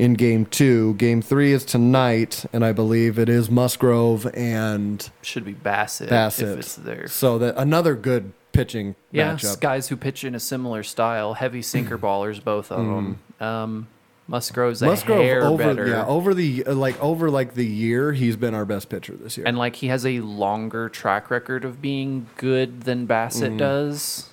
in 0.00 0.14
game 0.14 0.46
two. 0.46 0.94
Game 0.94 1.20
three 1.22 1.52
is 1.52 1.64
tonight, 1.64 2.44
and 2.52 2.64
I 2.64 2.72
believe 2.72 3.18
it 3.18 3.28
is 3.28 3.50
Musgrove 3.50 4.26
and 4.34 5.08
Should 5.22 5.44
be 5.44 5.52
Bassitt, 5.54 6.08
Bassitt. 6.08 6.52
if 6.54 6.58
it's 6.60 6.74
there. 6.76 7.06
So 7.08 7.38
that 7.38 7.54
another 7.58 7.94
good 7.94 8.32
pitching 8.52 8.96
Yeah, 9.12 9.34
matchup. 9.34 9.60
guys 9.60 9.88
who 9.88 9.96
pitch 9.96 10.24
in 10.24 10.34
a 10.34 10.40
similar 10.40 10.82
style, 10.82 11.34
heavy 11.34 11.62
sinker 11.62 11.98
ballers, 12.06 12.42
both 12.42 12.72
of 12.72 12.78
them. 12.84 13.18
Um, 13.40 13.88
Musgrove's 14.26 14.80
a. 14.80 14.86
Musgrove 14.86 15.22
hair 15.22 15.42
over 15.44 15.62
better, 15.64 15.88
yeah 15.88 16.06
over 16.06 16.34
the 16.34 16.64
uh, 16.64 16.72
like 16.74 17.00
over 17.02 17.30
like 17.30 17.54
the 17.54 17.66
year 17.66 18.12
he's 18.12 18.36
been 18.36 18.54
our 18.54 18.64
best 18.64 18.88
pitcher 18.88 19.12
this 19.14 19.36
year. 19.36 19.44
and 19.46 19.58
like 19.58 19.74
he 19.76 19.88
has 19.88 20.06
a 20.06 20.20
longer 20.20 20.88
track 20.88 21.30
record 21.30 21.64
of 21.64 21.82
being 21.82 22.26
good 22.36 22.82
than 22.82 23.06
Bassitt 23.08 23.58
does. 23.58 24.28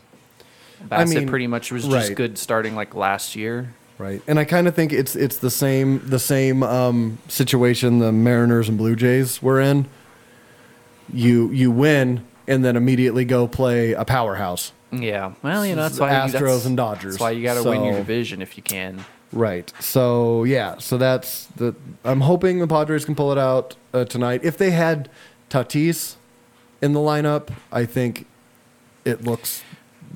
Bassitt 0.84 0.90
Mm-hmm. 1.08 1.10
mean, 1.20 1.28
pretty 1.28 1.48
much 1.48 1.72
was 1.72 1.86
just 1.86 2.10
right. 2.10 2.16
good 2.16 2.38
starting 2.38 2.76
like 2.76 2.94
last 2.96 3.36
year. 3.36 3.74
Right, 3.98 4.22
and 4.28 4.40
I 4.40 4.46
kind 4.46 4.68
of 4.68 4.76
think 4.76 4.94
it's 4.94 5.16
it's 5.16 5.38
the 5.38 5.52
same 5.52 6.08
the 6.08 6.20
same 6.20 6.64
um, 6.64 7.18
situation 7.28 8.00
the 8.00 8.12
Mariners 8.12 8.70
and 8.70 8.78
Blue 8.78 8.96
Jays 8.96 9.42
were 9.42 9.60
in. 9.60 9.88
You 11.12 11.52
you 11.52 11.72
win 11.72 12.26
and 12.48 12.64
then 12.64 12.76
immediately 12.76 13.26
go 13.26 13.48
play 13.48 13.94
a 13.94 14.06
powerhouse. 14.06 14.72
Yeah, 14.92 15.34
well, 15.42 15.66
you 15.66 15.76
know 15.76 15.84
that's 15.84 15.98
The 15.98 16.04
why 16.04 16.26
you, 16.26 16.34
Astros 16.34 16.40
that's, 16.40 16.66
and 16.66 16.78
Dodgers. 16.78 17.14
That's 17.16 17.22
why 17.22 17.32
you 17.32 17.44
got 17.44 17.62
to 17.62 17.70
win 17.70 17.84
your 17.84 17.96
division 17.96 18.42
if 18.42 18.56
you 18.58 18.64
can. 18.64 19.04
Right. 19.34 19.72
So 19.80 20.44
yeah. 20.46 20.78
So 20.78 20.98
that's 20.98 21.46
the. 21.58 21.76
I'm 22.04 22.22
hoping 22.22 22.60
the 22.60 22.68
Padres 22.68 23.04
can 23.04 23.16
pull 23.16 23.32
it 23.32 23.38
out 23.38 23.76
uh, 23.94 24.06
tonight. 24.06 24.42
If 24.44 24.58
they 24.58 24.72
had 24.72 25.10
Tatis 25.50 26.16
in 26.82 26.94
the 26.94 27.00
lineup, 27.00 27.50
I 27.72 27.86
think 27.86 28.28
it 29.04 29.24
looks 29.24 29.64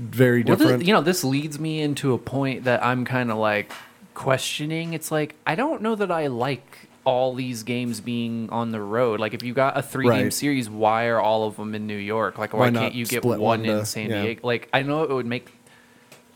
very 0.02 0.44
Well, 0.44 0.56
different. 0.58 0.80
this, 0.80 0.88
you 0.88 0.94
know, 0.94 1.02
this 1.02 1.24
leads 1.24 1.60
me 1.60 1.82
into 1.82 2.14
a 2.14 2.18
point 2.18 2.64
that 2.66 2.84
I'm 2.84 3.06
kind 3.06 3.32
of 3.32 3.38
like 3.38 3.72
questioning. 4.14 4.94
It's 4.94 5.12
like 5.12 5.36
I 5.46 5.56
don't 5.56 5.82
know 5.82 5.96
that 5.96 6.12
I 6.12 6.28
like 6.28 6.90
all 7.04 7.34
these 7.34 7.64
games 7.64 8.00
being 8.02 8.50
on 8.52 8.72
the 8.72 8.80
road. 8.82 9.20
Like 9.20 9.34
if 9.34 9.42
you 9.44 9.54
got 9.54 9.78
a 9.78 9.82
three 9.82 10.06
game 10.06 10.24
Right. 10.26 10.34
series, 10.34 10.70
why 10.70 11.06
are 11.08 11.20
all 11.20 11.46
of 11.48 11.56
them 11.58 11.74
in 11.74 11.88
New 11.88 11.98
York? 11.98 12.38
Like 12.38 12.54
why, 12.54 12.70
Why 12.70 12.72
can't 12.72 12.94
you 12.94 13.06
get 13.06 13.24
one, 13.26 13.66
in 13.66 13.86
San 13.86 14.10
yeah. 14.10 14.22
Diego? 14.24 14.42
Like 14.44 14.70
I 14.74 14.84
know 14.84 15.04
it 15.04 15.10
would 15.12 15.26
make 15.26 15.50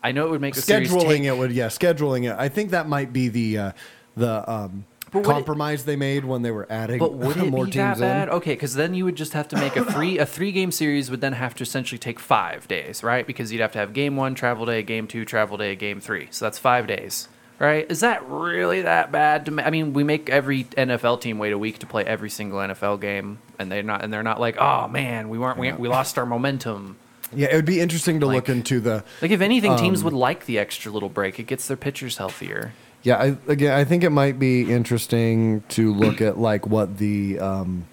I 0.04 0.12
know 0.12 0.28
it 0.28 0.32
would 0.32 0.42
make 0.42 0.54
scheduling 0.56 1.24
it 1.26 1.38
would 1.38 1.52
yeah 1.52 1.68
scheduling 1.68 2.30
it. 2.32 2.36
I 2.38 2.50
think 2.50 2.72
that 2.72 2.88
might 2.88 3.12
be 3.14 3.28
the 3.28 3.58
uh, 3.58 3.72
the 4.16 4.50
um, 4.52 4.86
Would 5.22 5.30
it- 5.30 5.34
compromise 5.34 5.86
they 5.86 5.96
made 5.96 6.26
when 6.26 6.42
they 6.42 6.52
were 6.52 6.68
adding 6.70 7.00
But 7.00 7.14
would 7.14 7.38
it 7.44 7.50
more 7.50 7.66
be 7.66 7.72
that 7.72 7.88
teams 7.94 8.00
bad? 8.02 8.28
in. 8.30 8.34
Okay, 8.36 8.54
because 8.54 8.76
then 8.76 8.94
you 8.94 9.06
would 9.06 9.16
just 9.16 9.34
have 9.34 9.48
to 9.50 9.56
make 9.58 9.76
a 9.76 9.84
three 9.86 10.18
a 10.18 10.26
three 10.26 10.52
game 10.52 10.72
series 10.72 11.10
would 11.12 11.22
then 11.22 11.34
have 11.34 11.56
to 11.56 11.64
essentially 11.64 12.00
take 12.00 12.20
five 12.20 12.68
days, 12.68 13.04
right? 13.04 13.26
Because 13.26 13.52
you'd 13.52 13.62
have 13.62 13.72
to 13.74 13.80
have 13.80 13.94
game 13.94 14.16
one 14.16 14.36
travel 14.36 14.66
day, 14.66 14.84
game 14.84 15.08
two 15.08 15.26
travel 15.26 15.58
day, 15.58 15.76
game 15.76 16.00
three. 16.00 16.28
So 16.32 16.46
that's 16.46 16.60
five 16.60 16.88
days, 16.88 17.28
right? 17.60 17.86
Is 17.90 18.00
that 18.02 18.28
really 18.28 18.82
that 18.84 19.12
bad? 19.12 19.46
To 19.46 19.52
ma- 19.52 19.64
I 19.64 19.70
mean, 19.70 19.94
we 19.94 20.04
make 20.04 20.30
every 20.30 20.64
NFL 20.66 21.22
team 21.22 21.38
wait 21.40 21.54
a 21.54 21.58
week 21.58 21.80
to 21.80 21.86
play 21.86 22.04
every 22.06 22.30
single 22.30 22.60
NFL 22.60 23.00
game, 23.02 23.40
and 23.60 23.72
they're 23.72 23.84
not 23.84 24.04
and 24.04 24.12
they're 24.14 24.24
not 24.24 24.40
like, 24.40 24.58
oh 24.58 24.88
man, 24.88 25.30
we 25.30 25.38
weren't 25.38 25.58
we, 25.58 25.72
we 25.74 25.88
lost 25.88 26.18
our 26.18 26.26
momentum. 26.26 26.98
Yeah, 27.34 27.48
it 27.52 27.56
would 27.56 27.66
be 27.66 27.80
interesting 27.82 28.20
to 28.20 28.28
Like- 28.28 28.36
look 28.36 28.50
into 28.50 28.80
the. 28.80 29.04
Like 29.22 29.32
if 29.32 29.42
anything, 29.42 29.76
teams 29.78 30.00
Um, 30.02 30.06
would 30.06 30.14
like 30.14 30.46
the 30.46 30.60
extra 30.60 30.92
little 30.92 31.10
break. 31.10 31.40
It 31.40 31.48
gets 31.48 31.68
their 31.68 31.76
pitchers 31.76 32.18
healthier. 32.18 32.74
Yeah, 33.06 33.18
I, 33.18 33.38
again, 33.48 33.72
I 33.72 33.84
think 33.84 34.04
it 34.04 34.10
might 34.10 34.40
be 34.40 34.72
interesting 34.74 35.62
to 35.70 35.94
look 35.94 36.22
at 36.22 36.40
like 36.40 36.66
what 36.66 36.98
the 36.98 37.40
um, 37.40 37.86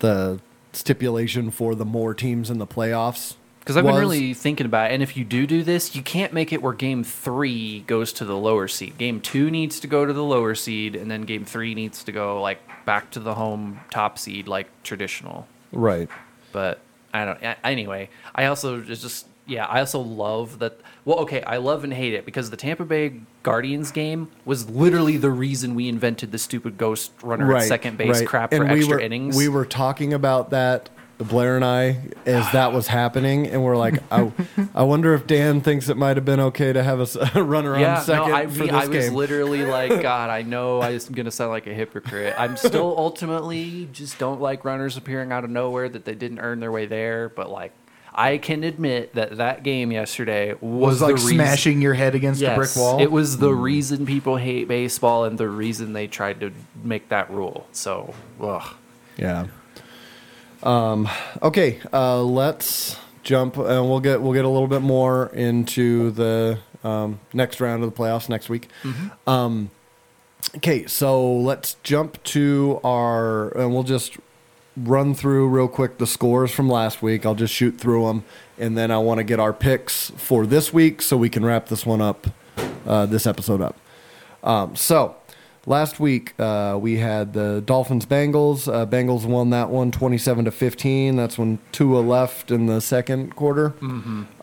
the 0.00 0.38
stipulation 0.74 1.50
for 1.50 1.74
the 1.74 1.86
more 1.86 2.12
teams 2.12 2.50
in 2.50 2.58
the 2.58 2.66
playoffs 2.66 3.36
Because 3.60 3.78
I've 3.78 3.84
been 3.84 3.94
really 3.94 4.34
thinking 4.34 4.66
about 4.66 4.90
it. 4.90 4.94
And 4.94 5.02
if 5.02 5.16
you 5.16 5.24
do 5.24 5.46
do 5.46 5.62
this, 5.62 5.96
you 5.96 6.02
can't 6.02 6.34
make 6.34 6.52
it 6.52 6.60
where 6.60 6.74
game 6.74 7.04
three 7.04 7.80
goes 7.86 8.12
to 8.14 8.26
the 8.26 8.36
lower 8.36 8.68
seed. 8.68 8.98
Game 8.98 9.18
two 9.18 9.50
needs 9.50 9.80
to 9.80 9.86
go 9.86 10.04
to 10.04 10.12
the 10.12 10.22
lower 10.22 10.54
seed, 10.54 10.94
and 10.94 11.10
then 11.10 11.22
game 11.22 11.46
three 11.46 11.74
needs 11.74 12.04
to 12.04 12.12
go 12.12 12.42
like 12.42 12.60
back 12.84 13.10
to 13.12 13.20
the 13.20 13.32
home 13.32 13.80
top 13.90 14.18
seed, 14.18 14.46
like 14.46 14.68
traditional. 14.82 15.48
Right. 15.72 16.10
But 16.52 16.80
I 17.14 17.24
don't. 17.24 17.56
Anyway, 17.64 18.10
I 18.34 18.44
also 18.44 18.82
just 18.82 19.26
yeah. 19.46 19.66
I 19.66 19.80
also 19.80 20.00
love 20.00 20.58
that. 20.58 20.80
Well, 21.04 21.18
okay, 21.20 21.42
I 21.42 21.58
love 21.58 21.84
and 21.84 21.92
hate 21.92 22.14
it 22.14 22.24
because 22.24 22.50
the 22.50 22.56
Tampa 22.56 22.84
Bay 22.84 23.20
Guardians 23.42 23.90
game 23.92 24.28
was 24.44 24.68
literally 24.68 25.16
the 25.16 25.30
reason 25.30 25.74
we 25.74 25.88
invented 25.88 26.32
the 26.32 26.38
stupid 26.38 26.76
ghost 26.76 27.12
runner 27.22 27.46
right. 27.46 27.62
at 27.62 27.68
second 27.68 27.96
base 27.96 28.18
right. 28.18 28.28
crap 28.28 28.50
for 28.50 28.62
and 28.62 28.72
we 28.72 28.78
extra 28.78 28.96
were, 28.96 29.00
innings. 29.00 29.36
We 29.36 29.48
were 29.48 29.64
talking 29.64 30.12
about 30.12 30.50
that, 30.50 30.90
Blair 31.18 31.54
and 31.54 31.64
I, 31.64 31.98
as 32.26 32.50
that 32.52 32.72
was 32.72 32.88
happening, 32.88 33.46
and 33.46 33.62
we're 33.62 33.76
like, 33.76 34.02
I, 34.10 34.32
I 34.74 34.82
wonder 34.82 35.14
if 35.14 35.26
Dan 35.26 35.60
thinks 35.60 35.88
it 35.88 35.96
might 35.96 36.16
have 36.16 36.24
been 36.24 36.40
okay 36.40 36.72
to 36.72 36.82
have 36.82 36.98
us 36.98 37.16
run 37.34 37.66
around 37.66 37.80
yeah, 37.80 38.00
second 38.00 38.30
no, 38.30 38.34
I, 38.34 38.46
for 38.48 38.60
me, 38.60 38.66
this 38.66 38.74
I 38.74 38.86
was 38.86 39.04
game. 39.06 39.14
literally 39.14 39.64
like, 39.64 40.02
God, 40.02 40.28
I 40.28 40.42
know 40.42 40.80
I 40.80 40.90
was 40.92 41.08
gonna 41.08 41.30
sound 41.30 41.50
like 41.50 41.68
a 41.68 41.74
hypocrite. 41.74 42.34
I'm 42.36 42.56
still 42.56 42.94
ultimately 42.98 43.88
just 43.92 44.18
don't 44.18 44.40
like 44.40 44.64
runners 44.64 44.96
appearing 44.96 45.30
out 45.30 45.44
of 45.44 45.50
nowhere 45.50 45.88
that 45.88 46.04
they 46.04 46.14
didn't 46.14 46.40
earn 46.40 46.58
their 46.60 46.72
way 46.72 46.86
there. 46.86 47.28
But 47.28 47.48
like, 47.50 47.72
I 48.18 48.38
can 48.38 48.64
admit 48.64 49.14
that 49.14 49.36
that 49.36 49.62
game 49.62 49.92
yesterday 49.92 50.54
was, 50.54 51.00
Was 51.00 51.02
like 51.02 51.18
smashing 51.18 51.82
your 51.82 51.92
head 51.92 52.14
against 52.14 52.40
a 52.40 52.54
brick 52.54 52.74
wall. 52.74 52.98
It 52.98 53.12
was 53.12 53.36
the 53.36 53.52
reason 53.52 54.06
people 54.06 54.38
hate 54.38 54.68
baseball 54.68 55.24
and 55.24 55.36
the 55.36 55.48
reason 55.48 55.92
they 55.92 56.06
tried 56.06 56.40
to 56.40 56.50
make 56.82 57.10
that 57.10 57.30
rule. 57.30 57.66
So, 57.72 58.14
ugh. 58.40 58.74
Yeah. 59.18 59.48
Um, 60.62 61.08
okay, 61.42 61.80
uh, 61.92 62.22
let's 62.22 62.98
jump, 63.22 63.58
and 63.58 63.88
we'll 63.88 64.00
get 64.00 64.22
we'll 64.22 64.32
get 64.32 64.46
a 64.46 64.48
little 64.48 64.68
bit 64.68 64.80
more 64.82 65.26
into 65.34 66.10
the 66.12 66.58
um, 66.84 67.20
next 67.34 67.60
round 67.60 67.84
of 67.84 67.94
the 67.94 67.96
playoffs 67.96 68.30
next 68.30 68.48
week. 68.48 68.68
Um, 69.26 69.70
okay, 70.56 70.86
so 70.86 71.30
let's 71.34 71.76
jump 71.82 72.22
to 72.24 72.80
our, 72.82 73.48
and 73.58 73.74
we'll 73.74 73.82
just 73.82 74.16
run 74.76 75.14
through 75.14 75.48
real 75.48 75.68
quick 75.68 75.98
the 75.98 76.06
scores 76.06 76.50
from 76.50 76.68
last 76.68 77.02
week. 77.02 77.24
I'll 77.24 77.34
just 77.34 77.54
shoot 77.54 77.78
through 77.78 78.06
them, 78.06 78.24
and 78.58 78.76
then 78.76 78.90
I 78.90 78.98
want 78.98 79.18
to 79.18 79.24
get 79.24 79.40
our 79.40 79.52
picks 79.52 80.10
for 80.16 80.46
this 80.46 80.72
week 80.72 81.02
so 81.02 81.16
we 81.16 81.28
can 81.28 81.44
wrap 81.44 81.68
this 81.68 81.86
one 81.86 82.00
up, 82.00 82.26
uh, 82.86 83.06
this 83.06 83.26
episode 83.26 83.60
up. 83.60 83.76
Um, 84.42 84.76
so 84.76 85.16
last 85.66 85.98
week 85.98 86.38
uh, 86.38 86.78
we 86.80 86.98
had 86.98 87.32
the 87.32 87.62
Dolphins 87.66 88.06
Bengals. 88.06 88.72
Uh, 88.72 88.86
Bengals 88.86 89.24
won 89.24 89.50
that 89.50 89.70
one 89.70 89.90
27 89.90 90.44
to 90.44 90.50
15. 90.50 91.16
That's 91.16 91.36
when 91.36 91.58
Tua 91.72 91.98
left 92.00 92.50
in 92.50 92.66
the 92.66 92.80
second 92.80 93.34
quarter. 93.34 93.74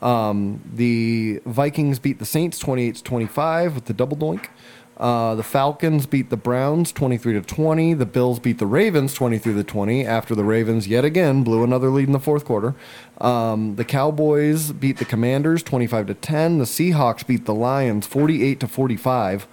Um, 0.01 0.61
the 0.73 1.41
Vikings 1.45 1.99
beat 1.99 2.19
the 2.19 2.25
Saints 2.25 2.59
28 2.59 2.95
to 2.95 3.03
25 3.03 3.75
with 3.75 3.85
the 3.85 3.93
double 3.93 4.17
doink. 4.17 4.47
Uh, 4.97 5.33
the 5.33 5.43
Falcons 5.43 6.05
beat 6.05 6.29
the 6.29 6.37
Browns 6.37 6.91
23 6.91 7.33
to 7.33 7.41
20. 7.41 7.95
The 7.95 8.05
Bills 8.05 8.39
beat 8.39 8.59
the 8.59 8.67
Ravens 8.67 9.13
23 9.13 9.53
to 9.53 9.63
20 9.63 10.05
after 10.05 10.35
the 10.35 10.43
Ravens 10.43 10.87
yet 10.87 11.03
again 11.03 11.43
blew 11.43 11.63
another 11.63 11.89
lead 11.89 12.07
in 12.07 12.13
the 12.13 12.19
fourth 12.19 12.45
quarter. 12.45 12.75
Um, 13.19 13.75
the 13.75 13.85
Cowboys 13.85 14.71
beat 14.71 14.97
the 14.97 15.05
Commanders 15.05 15.63
25 15.63 16.07
to 16.07 16.13
10. 16.13 16.59
The 16.59 16.65
Seahawks 16.65 17.25
beat 17.25 17.45
the 17.45 17.55
Lions 17.55 18.05
48 18.05 18.59
to 18.59 18.67
45. 18.67 19.47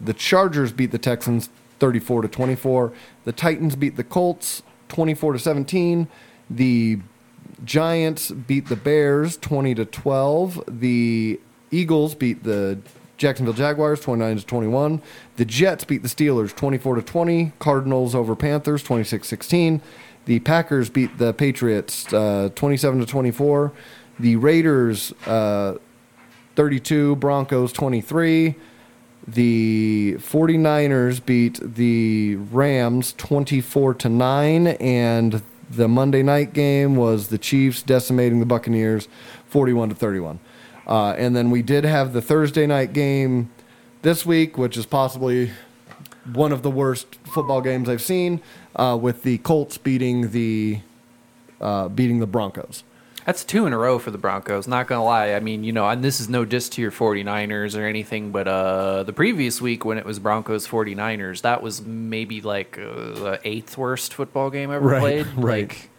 The 0.00 0.14
Chargers 0.14 0.72
beat 0.72 0.90
the 0.90 0.98
Texans 0.98 1.50
34 1.78 2.22
to 2.22 2.28
24. 2.28 2.92
The 3.24 3.32
Titans 3.32 3.76
beat 3.76 3.96
the 3.96 4.04
Colts 4.04 4.62
24 4.88 5.34
to 5.34 5.38
17. 5.38 6.08
The 6.48 6.98
Giants 7.64 8.30
beat 8.30 8.66
the 8.66 8.76
Bears 8.76 9.36
20 9.36 9.74
to 9.76 9.84
12. 9.84 10.64
The 10.66 11.38
Eagles 11.70 12.14
beat 12.16 12.42
the 12.42 12.80
Jacksonville 13.20 13.52
Jaguars 13.52 14.00
29 14.00 14.38
to 14.38 14.46
21. 14.46 15.02
The 15.36 15.44
Jets 15.44 15.84
beat 15.84 16.02
the 16.02 16.08
Steelers 16.08 16.56
24 16.56 16.94
to 16.96 17.02
20. 17.02 17.52
Cardinals 17.58 18.14
over 18.14 18.34
Panthers 18.34 18.82
26-16. 18.82 19.82
The 20.24 20.38
Packers 20.40 20.88
beat 20.88 21.18
the 21.18 21.34
Patriots 21.34 22.10
uh, 22.14 22.48
27 22.54 23.00
to 23.00 23.06
24. 23.06 23.72
The 24.18 24.36
Raiders 24.36 25.12
uh, 25.26 25.74
32, 26.56 27.16
Broncos 27.16 27.74
23. 27.74 28.54
The 29.28 30.16
49ers 30.16 31.24
beat 31.24 31.60
the 31.62 32.36
Rams 32.36 33.12
24 33.18 33.94
to 33.94 34.08
9 34.08 34.66
and 34.66 35.42
the 35.68 35.88
Monday 35.88 36.22
night 36.22 36.54
game 36.54 36.96
was 36.96 37.28
the 37.28 37.38
Chiefs 37.38 37.82
decimating 37.82 38.40
the 38.40 38.46
Buccaneers 38.46 39.08
41 39.46 39.90
to 39.90 39.94
31. 39.94 40.40
Uh, 40.90 41.12
and 41.16 41.34
then 41.36 41.50
we 41.50 41.62
did 41.62 41.84
have 41.84 42.12
the 42.12 42.20
Thursday 42.20 42.66
night 42.66 42.92
game 42.92 43.48
this 44.02 44.26
week, 44.26 44.58
which 44.58 44.76
is 44.76 44.84
possibly 44.84 45.52
one 46.32 46.52
of 46.52 46.62
the 46.62 46.70
worst 46.70 47.14
football 47.32 47.60
games 47.60 47.88
I've 47.88 48.02
seen, 48.02 48.40
uh, 48.76 48.98
with 49.00 49.22
the 49.22 49.38
Colts 49.38 49.78
beating 49.78 50.32
the 50.32 50.80
uh, 51.60 51.88
beating 51.88 52.18
the 52.20 52.26
Broncos. 52.26 52.82
That's 53.26 53.44
two 53.44 53.66
in 53.66 53.72
a 53.72 53.78
row 53.78 53.98
for 53.98 54.10
the 54.10 54.18
Broncos. 54.18 54.66
Not 54.66 54.88
gonna 54.88 55.04
lie. 55.04 55.34
I 55.34 55.40
mean, 55.40 55.62
you 55.62 55.72
know, 55.72 55.86
and 55.88 56.02
this 56.02 56.18
is 56.20 56.28
no 56.28 56.44
diss 56.44 56.68
to 56.70 56.82
your 56.82 56.90
49ers 56.90 57.78
or 57.78 57.84
anything, 57.86 58.32
but 58.32 58.48
uh, 58.48 59.02
the 59.04 59.12
previous 59.12 59.60
week 59.60 59.84
when 59.84 59.98
it 59.98 60.04
was 60.06 60.18
Broncos 60.18 60.66
49ers, 60.66 61.42
that 61.42 61.62
was 61.62 61.82
maybe 61.82 62.40
like 62.40 62.78
uh, 62.78 62.82
the 62.84 63.40
eighth 63.44 63.76
worst 63.78 64.14
football 64.14 64.50
game 64.50 64.70
ever 64.72 64.84
Right, 64.88 65.00
played. 65.00 65.26
right. 65.36 65.68
Like, 65.68 65.90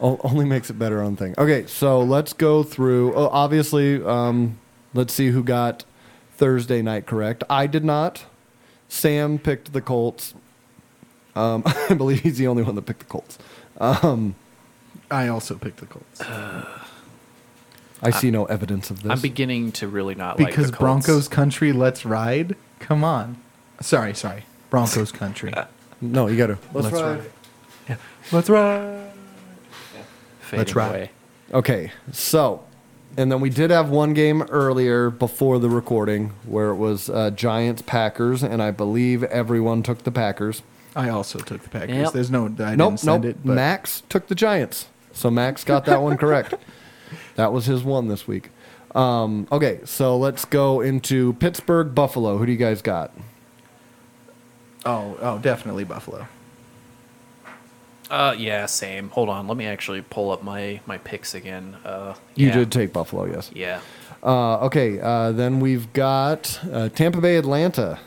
only 0.00 0.44
makes 0.44 0.70
it 0.70 0.78
better 0.78 1.02
on 1.02 1.16
thing. 1.16 1.34
Okay, 1.38 1.66
so 1.66 2.00
let's 2.00 2.32
go 2.32 2.62
through. 2.62 3.14
Oh, 3.14 3.28
obviously, 3.28 4.02
um, 4.02 4.58
let's 4.94 5.12
see 5.12 5.28
who 5.28 5.44
got 5.44 5.84
Thursday 6.36 6.82
night 6.82 7.06
correct. 7.06 7.44
I 7.50 7.66
did 7.66 7.84
not. 7.84 8.24
Sam 8.88 9.38
picked 9.38 9.72
the 9.72 9.80
Colts. 9.80 10.34
Um, 11.36 11.62
I 11.66 11.94
believe 11.94 12.20
he's 12.20 12.38
the 12.38 12.46
only 12.46 12.62
one 12.62 12.74
that 12.74 12.82
picked 12.82 13.00
the 13.00 13.06
Colts. 13.06 13.38
Um, 13.78 14.34
I 15.10 15.28
also 15.28 15.56
picked 15.56 15.78
the 15.78 15.86
Colts 15.86 16.22
I 18.02 18.10
see 18.10 18.30
no 18.30 18.46
evidence 18.46 18.90
of 18.90 19.02
this. 19.02 19.12
I'm 19.12 19.20
beginning 19.20 19.72
to 19.72 19.88
really 19.88 20.14
not 20.14 20.38
like 20.38 20.48
because 20.48 20.70
the 20.70 20.76
Colts. 20.76 21.06
Broncos 21.06 21.28
country. 21.28 21.72
Let's 21.72 22.04
ride. 22.04 22.56
Come 22.78 23.04
on. 23.04 23.36
Sorry, 23.80 24.14
sorry. 24.14 24.44
Broncos 24.70 25.12
country. 25.12 25.52
no, 26.00 26.26
you 26.26 26.36
got 26.36 26.46
to. 26.46 26.58
Let's 26.72 26.92
ride. 26.92 27.30
Yeah. 27.88 27.96
Let's 28.32 28.48
ride. 28.48 29.09
Fading 30.50 30.58
Let's 30.58 30.74
ride. 30.74 30.88
away. 30.88 31.10
Okay, 31.52 31.92
so, 32.10 32.64
and 33.16 33.30
then 33.30 33.40
we 33.40 33.50
did 33.50 33.70
have 33.70 33.88
one 33.88 34.14
game 34.14 34.42
earlier 34.42 35.08
before 35.08 35.60
the 35.60 35.68
recording 35.68 36.32
where 36.44 36.70
it 36.70 36.74
was 36.74 37.08
uh, 37.08 37.30
Giants 37.30 37.82
Packers, 37.82 38.42
and 38.42 38.60
I 38.60 38.72
believe 38.72 39.22
everyone 39.24 39.84
took 39.84 40.02
the 40.02 40.10
Packers. 40.10 40.62
I 40.96 41.08
also 41.08 41.38
took 41.38 41.62
the 41.62 41.68
Packers. 41.68 41.96
Yep. 41.96 42.12
There's 42.12 42.30
no. 42.32 42.46
I 42.46 42.74
nope, 42.74 42.90
didn't 42.90 43.00
send 43.00 43.24
nope. 43.24 43.30
it. 43.30 43.44
But 43.44 43.54
Max 43.54 44.02
took 44.08 44.26
the 44.26 44.34
Giants, 44.34 44.88
so 45.12 45.30
Max 45.30 45.62
got 45.62 45.84
that 45.86 46.02
one 46.02 46.16
correct. 46.16 46.54
That 47.34 47.52
was 47.52 47.66
his 47.66 47.82
one 47.82 48.06
this 48.06 48.28
week. 48.28 48.50
Um, 48.94 49.48
okay, 49.50 49.80
so 49.84 50.16
let's 50.16 50.44
go 50.44 50.80
into 50.80 51.32
Pittsburgh 51.34 51.92
Buffalo. 51.94 52.38
Who 52.38 52.46
do 52.46 52.52
you 52.52 52.58
guys 52.58 52.82
got? 52.82 53.12
Oh, 54.84 55.16
oh, 55.20 55.38
definitely 55.38 55.84
Buffalo. 55.84 56.28
Uh, 58.10 58.34
yeah, 58.36 58.66
same. 58.66 59.08
Hold 59.10 59.28
on, 59.28 59.46
let 59.46 59.56
me 59.56 59.66
actually 59.66 60.02
pull 60.02 60.30
up 60.32 60.42
my 60.42 60.80
my 60.86 60.98
picks 60.98 61.34
again. 61.34 61.76
Uh, 61.84 62.14
You 62.34 62.48
yeah. 62.48 62.54
did 62.54 62.72
take 62.72 62.92
Buffalo, 62.92 63.24
yes. 63.26 63.50
Yeah. 63.54 63.80
Uh, 64.22 64.58
okay, 64.66 65.00
uh, 65.00 65.32
then 65.32 65.60
we've 65.60 65.90
got 65.92 66.60
uh, 66.72 66.88
Tampa 66.90 67.20
Bay 67.20 67.36
Atlanta. 67.36 67.98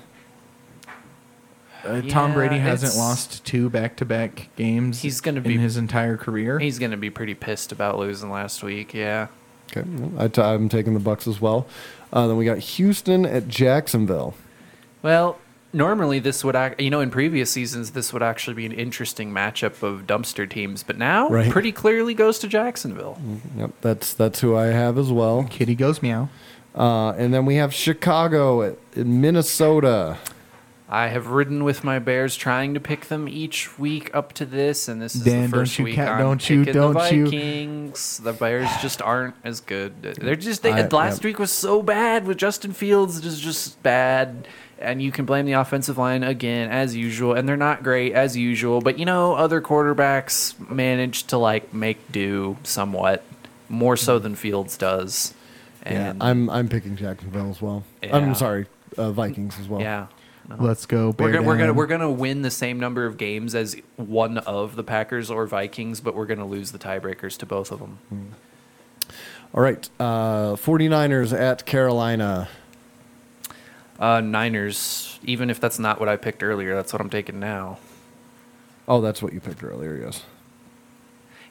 Uh, 1.86 2.02
Tom 2.02 2.30
Yeah, 2.32 2.36
Brady 2.36 2.58
hasn't 2.60 2.92
it's- 2.92 2.98
lost 2.98 3.44
two 3.46 3.70
back-to-back 3.70 4.50
games. 4.56 5.02
He's 5.02 5.20
gonna 5.22 5.42
be 5.42 5.52
in 5.54 5.58
be- 5.58 5.64
his 5.64 5.76
entire 5.76 6.16
career. 6.16 6.60
He's 6.60 6.80
gonna 6.80 6.96
be 6.98 7.10
pretty 7.10 7.34
pissed 7.34 7.72
about 7.72 7.98
losing 8.00 8.30
last 8.32 8.64
week. 8.64 8.94
Yeah. 8.94 9.28
Okay, 9.76 9.88
I 10.18 10.28
t- 10.28 10.42
I'm 10.42 10.70
taking 10.70 10.94
the 10.94 11.00
Bucs 11.00 11.28
as 11.28 11.42
well. 11.42 11.66
Uh, 12.14 12.28
then 12.28 12.38
we 12.38 12.46
got 12.46 12.60
Houston 12.60 13.26
at 13.26 13.48
Jacksonville. 13.48 14.34
Well, 15.02 15.38
normally 15.74 16.20
this 16.20 16.44
would 16.44 16.56
act. 16.56 16.80
You 16.80 16.90
know, 16.90 17.02
in 17.02 17.10
previous 17.10 17.52
seasons, 17.52 17.92
this 17.92 18.14
would 18.14 18.24
actually 18.24 18.54
be 18.54 18.66
an 18.66 18.72
interesting 18.72 19.32
matchup 19.32 19.82
of 19.84 20.06
dumpster 20.08 20.50
teams, 20.50 20.84
but 20.84 20.98
now 20.98 21.28
Right. 21.30 21.50
pretty 21.52 21.72
clearly 21.72 22.14
goes 22.14 22.40
to 22.40 22.48
Jacksonville. 22.48 23.20
Yep, 23.58 23.72
that's 23.82 24.14
that's 24.14 24.40
who 24.42 24.56
I 24.56 24.68
have 24.68 24.98
as 24.98 25.12
well. 25.12 25.46
Kitty 25.50 25.76
goes 25.76 26.02
meow. 26.02 26.30
Uh, 26.76 27.12
and 27.12 27.34
then 27.34 27.46
we 27.46 27.56
have 27.56 27.74
Chicago 27.74 28.62
at, 28.64 28.78
at 28.98 29.06
Minnesota. 29.06 30.18
I 30.96 31.08
have 31.08 31.28
ridden 31.28 31.64
with 31.64 31.84
my 31.84 31.98
Bears, 31.98 32.36
trying 32.36 32.76
to 32.76 32.80
pick 32.80 33.06
them 33.08 33.28
each 33.28 33.80
week 33.80 34.12
up 34.14 34.32
to 34.34 34.46
this, 34.46 34.88
and 34.88 35.02
this 35.02 35.16
is 35.16 35.24
Dan, 35.24 35.34
the 35.34 35.42
don't 35.42 35.50
first 35.50 35.80
you 35.80 35.86
week 35.86 35.96
ca- 35.96 36.06
I'm 36.14 36.20
don't 36.20 36.50
you- 36.50 36.60
picking 36.60 36.74
don't 36.82 36.94
the 36.94 37.16
you- 37.16 37.26
Vikings. 37.26 38.18
The 38.20 38.34
Bears 38.34 38.70
just 38.80 39.02
aren't 39.02 39.34
as 39.44 39.60
good. 39.60 40.04
They're 40.04 40.36
just 40.36 40.62
they, 40.62 40.72
I- 40.72 40.88
last 40.88 41.24
yeah. 41.24 41.30
week 41.30 41.40
was 41.40 41.52
so 41.52 41.82
bad 41.82 42.26
with 42.28 42.38
Justin 42.38 42.74
Fields 42.74 43.26
is 43.26 43.40
just 43.40 43.82
bad, 43.82 44.48
and 44.78 45.02
you 45.02 45.12
can 45.12 45.26
blame 45.26 45.46
the 45.48 45.54
offensive 45.54 45.98
line 45.98 46.22
again 46.24 46.70
as 46.70 46.96
usual, 46.96 47.34
and 47.34 47.50
they're 47.50 47.58
not 47.58 47.82
great 47.82 48.14
as 48.14 48.38
usual. 48.38 48.80
But 48.80 49.00
you 49.00 49.06
know, 49.06 49.34
other 49.34 49.62
quarterbacks 49.62 50.54
manage 50.70 51.24
to 51.24 51.40
like 51.40 51.74
make 51.74 52.12
do 52.12 52.58
somewhat. 52.64 53.24
more 53.70 53.98
so 53.98 54.20
than 54.20 54.36
Fields 54.36 54.78
does. 54.78 55.34
Yeah, 55.88 56.14
I'm 56.22 56.50
I'm 56.52 56.70
picking 56.70 56.96
Jacksonville 56.96 57.50
as 57.50 57.60
well. 57.62 57.84
Yeah. 58.04 58.16
I'm 58.16 58.36
sorry, 58.36 58.68
uh, 58.96 59.12
Vikings 59.12 59.60
as 59.60 59.68
well. 59.68 59.82
yeah. 59.82 60.06
No. 60.50 60.56
Let's 60.60 60.86
go. 60.86 61.16
We're 61.18 61.32
gonna, 61.32 61.44
we're 61.48 61.58
gonna 61.58 61.74
we're 61.74 61.88
gonna 61.88 62.12
win 62.12 62.42
the 62.42 62.52
same 62.52 62.80
number 62.80 63.06
of 63.06 63.18
games 63.18 63.56
as 63.56 63.76
one 63.96 64.38
of 64.40 64.76
the 64.76 64.84
Packers 64.84 65.32
or 65.32 65.46
Vikings, 65.48 66.02
but 66.02 66.16
we're 66.16 66.26
gonna 66.26 66.46
lose 66.48 66.72
the 66.72 66.80
tiebreakers 66.80 67.38
to 67.38 67.46
both 67.46 67.72
of 67.72 67.80
them. 67.80 68.00
All 69.54 69.62
right, 69.62 69.88
uh, 70.00 70.56
49ers 70.56 71.38
at 71.38 71.66
Carolina. 71.66 72.50
Uh, 74.00 74.20
Niners, 74.20 75.20
even 75.24 75.50
if 75.50 75.60
that's 75.62 75.78
not 75.80 76.00
what 76.00 76.10
I 76.10 76.18
picked 76.18 76.42
earlier, 76.44 76.76
that's 76.76 76.92
what 76.92 77.02
I'm 77.02 77.10
taking 77.12 77.40
now. 77.40 77.78
Oh, 78.88 79.00
that's 79.00 79.22
what 79.22 79.32
you 79.32 79.40
picked 79.40 79.64
earlier. 79.64 79.96
Yes. 80.04 80.24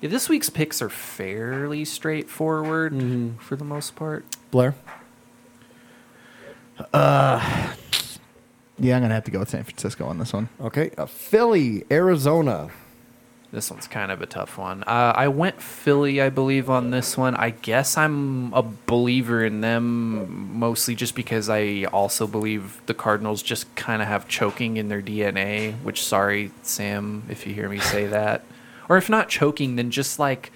Yeah, 0.00 0.09
this 0.11 0.28
week's 0.28 0.50
picks 0.50 0.83
are 0.83 0.88
fairly 0.90 1.85
straightforward 1.85 2.92
Mhm. 2.92 3.38
for 3.38 3.55
the 3.57 3.64
most 3.64 3.94
part. 3.94 4.24
Blair. 4.50 4.74
Yeah, 8.83 8.97
I'm 8.97 9.03
gonna 9.03 9.14
have 9.14 9.25
to 9.25 9.31
go 9.31 9.38
with 9.38 9.51
San 9.51 9.62
Francisco 9.62 10.07
on 10.07 10.18
this 10.18 10.33
one. 10.33 10.49
Okay. 10.61 10.90
Uh, 10.99 11.07
Philly, 11.07 11.85
Arizona. 11.88 12.71
This 13.53 13.71
one's 13.71 13.87
kind 13.87 14.11
of 14.11 14.21
a 14.21 14.27
tough 14.27 14.59
one. 14.59 14.83
Uh, 14.83 15.12
I 15.14 15.29
went 15.29 15.62
Philly, 15.62 16.21
I 16.21 16.31
believe, 16.31 16.68
on 16.68 16.90
this 16.90 17.16
one. 17.16 17.37
I 17.37 17.51
guess 17.51 17.97
I'm 17.97 18.53
a 18.53 18.62
believer 18.62 19.45
in 19.45 19.61
them 19.61 20.59
mostly 20.59 20.97
just 20.97 21.14
because 21.14 21.49
I 21.49 21.85
also 21.92 22.27
believe 22.27 22.81
the 22.87 22.95
Cardinals 22.95 23.40
just 23.40 23.73
kind 23.77 24.03
of 24.03 24.09
have 24.09 24.27
choking 24.27 24.79
in 24.79 24.88
their 24.88 25.03
DNA. 25.03 25.75
Which, 25.85 26.03
sorry, 26.03 26.51
Sam, 26.62 27.23
if 27.29 27.47
you 27.47 27.55
hear 27.55 27.68
me 27.68 27.79
say 27.79 28.09
that, 28.09 28.42
or 28.88 28.97
if 28.97 29.09
not 29.09 29.29
choking, 29.29 29.77
then 29.77 29.92
just 29.92 30.18
like 30.18 30.51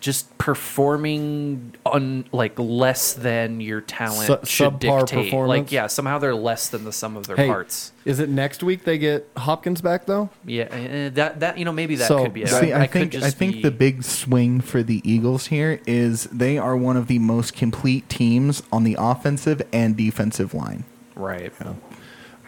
just 0.00 0.36
performing 0.38 1.74
on 1.84 2.24
like 2.32 2.58
less 2.58 3.12
than 3.14 3.60
your 3.60 3.80
talent 3.80 4.26
Su- 4.26 4.38
should 4.46 4.72
subpar 4.74 5.00
dictate. 5.00 5.24
performance? 5.26 5.58
Like, 5.66 5.72
yeah, 5.72 5.86
somehow 5.86 6.18
they're 6.18 6.34
less 6.34 6.68
than 6.68 6.84
the 6.84 6.92
sum 6.92 7.16
of 7.16 7.26
their 7.26 7.36
Hey, 7.36 7.46
parts. 7.48 7.92
is 8.04 8.20
it 8.20 8.28
next 8.28 8.62
week 8.62 8.84
they 8.84 8.96
get 8.98 9.28
Hopkins 9.36 9.80
back 9.80 10.06
though? 10.06 10.30
Yeah, 10.44 10.64
uh, 10.64 11.10
that 11.14 11.40
that 11.40 11.58
you 11.58 11.64
know 11.64 11.72
maybe 11.72 11.96
that 11.96 12.08
So, 12.08 12.22
could 12.22 12.32
be. 12.34 12.42
it. 12.42 12.48
See, 12.48 12.72
I, 12.72 12.86
could 12.86 13.10
think 13.12 13.22
I 13.24 13.30
think 13.30 13.54
be- 13.56 13.62
the 13.62 13.70
big 13.70 14.02
swing 14.04 14.60
for 14.60 14.82
the 14.82 15.00
Eagles 15.10 15.46
here 15.46 15.80
is 15.86 16.24
they 16.24 16.58
are 16.58 16.76
one 16.76 16.96
of 16.96 17.06
the 17.06 17.18
most 17.18 17.54
complete 17.54 18.08
teams 18.08 18.62
on 18.72 18.84
the 18.84 18.96
offensive 18.98 19.62
and 19.72 19.96
defensive 19.96 20.54
line. 20.54 20.84
right. 21.16 21.52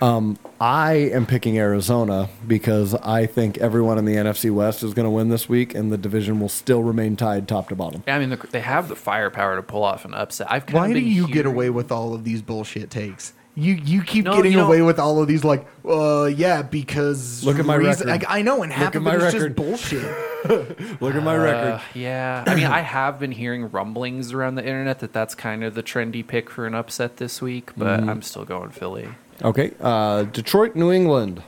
I 0.02 0.92
am 1.12 1.26
picking 1.26 1.58
Arizona 1.58 2.28
because 2.46 2.94
I 2.94 3.26
think 3.26 3.58
everyone 3.58 3.98
in 3.98 4.04
the 4.04 4.14
NFC 4.14 4.50
West 4.50 4.82
is 4.82 4.94
going 4.94 5.04
to 5.04 5.10
win 5.10 5.28
this 5.28 5.48
week, 5.48 5.74
and 5.74 5.90
the 5.92 5.98
division 5.98 6.40
will 6.40 6.48
still 6.48 6.82
remain 6.82 7.16
tied 7.16 7.48
top 7.48 7.68
to 7.68 7.74
bottom. 7.74 8.02
Yeah, 8.06 8.16
I 8.16 8.18
mean, 8.18 8.30
the, 8.30 8.36
they 8.50 8.60
have 8.60 8.88
the 8.88 8.96
firepower 8.96 9.56
to 9.56 9.62
pull 9.62 9.84
off 9.84 10.04
an 10.04 10.14
upset. 10.14 10.46
I've 10.50 10.66
kind 10.66 10.74
Why 10.78 10.86
of 10.88 10.94
do 10.94 11.00
been 11.00 11.08
you 11.10 11.28
get 11.28 11.46
away 11.46 11.70
with 11.70 11.90
all 11.92 12.14
of 12.14 12.24
these 12.24 12.42
bullshit 12.42 12.90
takes? 12.90 13.32
You 13.56 13.74
you 13.74 14.02
keep 14.02 14.26
No, 14.26 14.36
getting 14.36 14.52
you 14.52 14.58
know- 14.58 14.66
away 14.66 14.80
with 14.80 14.98
all 15.00 15.20
of 15.20 15.26
these 15.28 15.42
like, 15.44 15.66
uh, 15.84 16.24
yeah, 16.26 16.62
because 16.62 17.42
Look 17.44 17.58
at 17.58 17.66
my 17.66 17.74
reason- 17.74 18.06
record. 18.06 18.26
I, 18.28 18.38
I 18.38 18.42
know, 18.42 18.62
and 18.62 18.72
half 18.72 18.88
at 18.88 18.96
of 18.96 19.02
my 19.02 19.14
it 19.16 19.22
is 19.22 19.34
record. 19.34 19.56
just 19.56 19.56
bullshit. 19.56 20.16
Look 21.02 21.14
at 21.14 21.22
my 21.22 21.36
Uh, 21.36 21.40
record. 21.42 21.80
yeah, 21.94 22.44
I 22.46 22.54
mean, 22.54 22.64
I 22.66 22.80
have 22.80 23.18
been 23.18 23.32
hearing 23.32 23.70
rumblings 23.70 24.32
around 24.32 24.54
the 24.54 24.62
internet 24.64 25.00
that 25.00 25.12
that's 25.12 25.34
kind 25.34 25.64
of 25.64 25.74
the 25.74 25.82
trendy 25.82 26.26
pick 26.26 26.48
for 26.48 26.66
an 26.66 26.74
upset 26.74 27.16
this 27.18 27.42
week, 27.42 27.72
but 27.76 28.00
Mm-hmm. 28.00 28.08
I'm 28.08 28.22
still 28.22 28.44
going 28.44 28.70
Philly. 28.70 29.08
Okay, 29.42 29.72
uh, 29.81 30.24
Detroit, 30.24 30.76
New 30.76 30.92
England. 30.92 31.42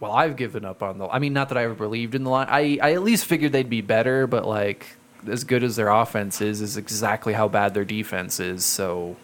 Well, 0.00 0.12
I've 0.12 0.36
given 0.36 0.64
up 0.64 0.82
on 0.82 0.98
the. 0.98 1.06
I 1.06 1.18
mean, 1.18 1.32
not 1.32 1.48
that 1.50 1.58
I 1.58 1.64
ever 1.64 1.74
believed 1.74 2.14
in 2.14 2.24
the 2.24 2.30
line. 2.30 2.48
I 2.50 2.78
I 2.82 2.92
at 2.94 3.02
least 3.02 3.24
figured 3.24 3.52
they'd 3.52 3.70
be 3.70 3.82
better, 3.82 4.26
but 4.26 4.46
like 4.46 4.96
as 5.28 5.44
good 5.44 5.62
as 5.62 5.76
their 5.76 5.88
offense 5.88 6.40
is, 6.40 6.60
is 6.60 6.76
exactly 6.76 7.34
how 7.34 7.48
bad 7.48 7.74
their 7.74 7.84
defense 7.84 8.40
is. 8.40 8.64
So, 8.64 9.16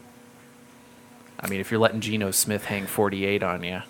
I 1.41 1.49
mean, 1.49 1.61
if 1.61 1.71
you're 1.71 1.81
letting 1.81 2.01
Geno 2.01 2.31
Smith 2.31 2.67
hang 2.67 2.87
48 2.87 3.43
on 3.43 3.65
you, 3.65 3.83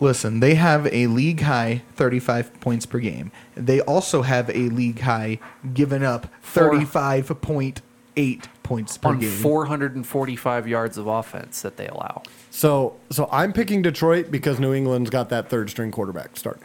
Listen, 0.00 0.40
they 0.40 0.56
have 0.56 0.86
a 0.92 1.06
league 1.06 1.40
high 1.40 1.82
35 1.94 2.60
points 2.60 2.84
per 2.84 2.98
game. 2.98 3.30
They 3.54 3.80
also 3.80 4.22
have 4.22 4.50
a 4.50 4.68
league 4.68 5.00
high 5.00 5.38
given 5.72 6.02
up 6.02 6.26
35.8 6.44 8.44
points 8.64 8.98
per 8.98 9.10
on 9.10 9.20
game. 9.20 9.30
445 9.30 10.66
yards 10.66 10.98
of 10.98 11.06
offense 11.06 11.62
that 11.62 11.76
they 11.76 11.86
allow. 11.86 12.22
So, 12.50 12.96
so 13.10 13.28
I'm 13.30 13.52
picking 13.52 13.82
Detroit 13.82 14.32
because 14.32 14.58
New 14.58 14.74
England's 14.74 15.10
got 15.10 15.28
that 15.28 15.48
third 15.48 15.70
string 15.70 15.92
quarterback 15.92 16.36
starting. 16.36 16.64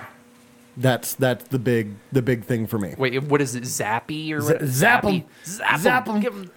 That's 0.77 1.13
that's 1.13 1.43
the 1.49 1.59
big 1.59 1.93
the 2.11 2.21
big 2.21 2.45
thing 2.45 2.65
for 2.65 2.79
me. 2.79 2.95
Wait, 2.97 3.21
what 3.23 3.41
is 3.41 3.53
it? 3.55 3.63
Zappe 3.63 4.31
or 4.31 4.41
Z- 4.41 4.53
zap. 4.65 5.03
Zappe? 5.03 5.25
Zap, 5.45 5.79
Zap 5.79 6.07
him. 6.07 6.19
Give 6.21 6.33
'em- 6.33 6.51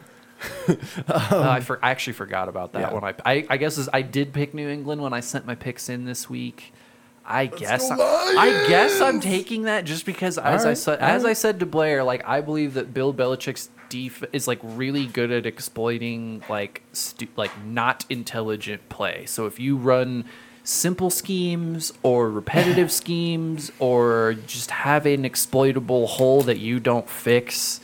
Uh, 1.09 1.49
I, 1.51 1.61
for, 1.61 1.79
I 1.85 1.91
actually 1.91 2.15
forgot 2.15 2.49
about 2.49 2.73
that 2.73 2.81
Yeah. 2.81 2.93
one. 2.95 3.05
I, 3.05 3.15
I, 3.25 3.47
I 3.51 3.57
guess 3.59 3.79
is, 3.79 3.89
I 3.93 4.03
did 4.03 4.33
pick 4.33 4.55
New 4.55 4.69
England 4.69 5.01
when 5.01 5.13
I 5.13 5.21
sent 5.21 5.47
my 5.47 5.55
picks 5.55 5.89
in 5.89 6.05
this 6.05 6.29
week. 6.31 6.73
I 7.25 7.47
guess 7.47 7.89
go 7.89 7.97
I, 8.01 8.35
I 8.37 8.69
guess 8.69 9.01
I'm 9.01 9.21
taking 9.21 9.63
that 9.63 9.85
just 9.85 10.05
because 10.05 10.39
as 10.39 10.67
I 10.67 10.75
said 10.75 11.01
all 11.01 11.09
as 11.09 11.25
I 11.25 11.33
said 11.35 11.61
to 11.61 11.67
Blair, 11.67 12.03
like 12.03 12.27
I 12.27 12.41
believe 12.41 12.75
that 12.75 12.93
Bill 12.93 13.15
Belichick's 13.15 13.71
def 13.89 14.25
is 14.33 14.49
like 14.49 14.59
really 14.63 15.07
good 15.07 15.31
at 15.31 15.47
exploiting 15.47 16.43
like 16.49 16.83
stu- 16.93 17.29
like 17.37 17.51
not 17.65 18.05
intelligent 18.09 18.89
play. 18.89 19.25
So 19.27 19.47
if 19.47 19.61
you 19.61 19.77
run 19.77 20.25
simple 20.65 21.11
schemes 21.11 21.93
or 22.03 22.31
repetitive 22.31 22.91
schemes 23.03 23.71
or 23.79 24.35
just 24.47 24.71
have 24.71 25.07
an 25.07 25.25
exploitable 25.25 26.07
hole 26.07 26.43
that 26.43 26.59
you 26.59 26.81
don't 26.81 27.09
fix, 27.09 27.81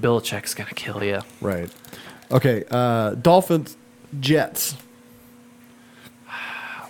Belichick's 0.00 0.54
gonna 0.54 0.70
kill 0.70 1.04
you. 1.04 1.20
Right. 1.40 1.70
Okay. 2.30 2.64
Uh, 2.70 3.14
Dolphins, 3.14 3.76
Jets. 4.18 4.76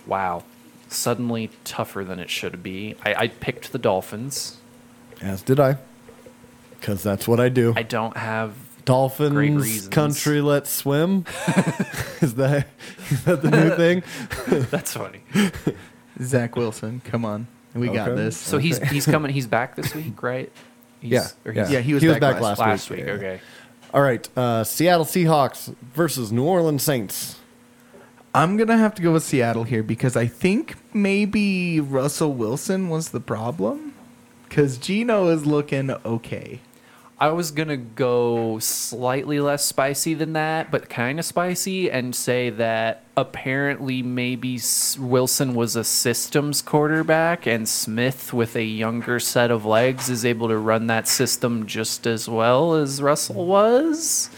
Wow, 0.07 0.43
suddenly 0.87 1.49
tougher 1.63 2.03
than 2.03 2.19
it 2.19 2.29
should 2.29 2.61
be. 2.63 2.95
I, 3.03 3.13
I 3.15 3.27
picked 3.27 3.71
the 3.71 3.77
Dolphins. 3.77 4.57
As 5.21 5.41
did 5.41 5.59
I. 5.59 5.77
Because 6.79 7.01
that's 7.03 7.27
what 7.27 7.39
I 7.39 7.49
do. 7.49 7.73
I 7.75 7.83
don't 7.83 8.15
have 8.17 8.49
Great 8.53 8.85
Dolphins 8.85 9.35
reasons. 9.35 9.87
country 9.87 10.41
let's 10.41 10.69
swim. 10.69 11.25
is 12.21 12.35
that 12.35 12.67
is 13.09 13.23
that 13.23 13.41
the 13.41 13.49
new 13.49 13.75
thing? 13.75 14.03
That's 14.69 14.93
funny. 14.93 15.21
Zach 16.21 16.55
Wilson, 16.55 17.01
come 17.03 17.25
on. 17.25 17.47
We 17.73 17.89
got 17.89 18.15
this. 18.15 18.37
So 18.37 18.57
he's 18.59 18.77
he's 18.89 19.05
coming. 19.05 19.31
He's 19.31 19.47
back 19.47 19.75
this 19.75 19.93
week, 19.95 20.21
right? 20.21 20.51
He's, 21.01 21.11
Yeah, 21.11 21.27
or 21.45 21.51
yeah. 21.51 21.61
he's- 21.65 21.71
Yeah, 21.71 21.79
he 21.81 21.93
was 21.93 22.03
back 22.19 22.39
last- 22.41 22.59
last 22.59 22.89
week. 22.89 22.99
week. 22.99 23.07
Yeah. 23.07 23.13
Okay. 23.13 23.39
All 23.93 24.01
right. 24.01 24.27
Uh, 24.37 24.63
Seattle 24.63 25.05
Seahawks 25.05 25.75
versus 25.93 26.31
New 26.31 26.43
Orleans 26.45 26.81
Saints. 26.83 27.37
I'm 28.35 28.57
to 28.57 28.75
have 28.75 28.93
to 28.95 29.01
go 29.01 29.13
with 29.13 29.23
Seattle 29.23 29.63
here 29.63 29.81
because 29.81 30.17
I 30.17 30.27
think 30.27 30.75
maybe 30.93 31.79
Russell 31.79 32.33
Wilson 32.33 32.89
was 32.89 33.11
the 33.11 33.21
problem. 33.21 33.93
Because 34.49 34.77
Geno 34.77 35.29
is 35.29 35.45
looking 35.45 35.89
okay. 35.89 36.59
I 37.17 37.29
was 37.29 37.51
gonna 37.51 37.77
go 37.77 38.59
slightly 38.59 39.39
less 39.39 39.63
spicy 39.63 40.15
than 40.15 40.33
that, 40.33 40.69
but 40.69 40.89
kind 40.89 41.17
of 41.17 41.23
spicy, 41.23 41.89
and 41.89 42.13
say 42.13 42.49
that 42.49 43.05
apparently 43.15 44.03
maybe 44.03 44.59
Wilson 44.99 45.55
was 45.55 45.77
a 45.77 45.85
systems 45.85 46.61
quarterback, 46.61 47.47
and 47.47 47.69
Smith, 47.69 48.33
with 48.33 48.57
a 48.57 48.65
younger 48.65 49.17
set 49.17 49.49
of 49.49 49.63
legs, 49.63 50.09
is 50.09 50.25
able 50.25 50.49
to 50.49 50.57
run 50.57 50.87
that 50.87 51.07
system 51.07 51.65
just 51.65 52.05
as 52.05 52.27
well 52.27 52.73
as 52.73 53.01
Russell 53.01 53.45
was. 53.45 54.29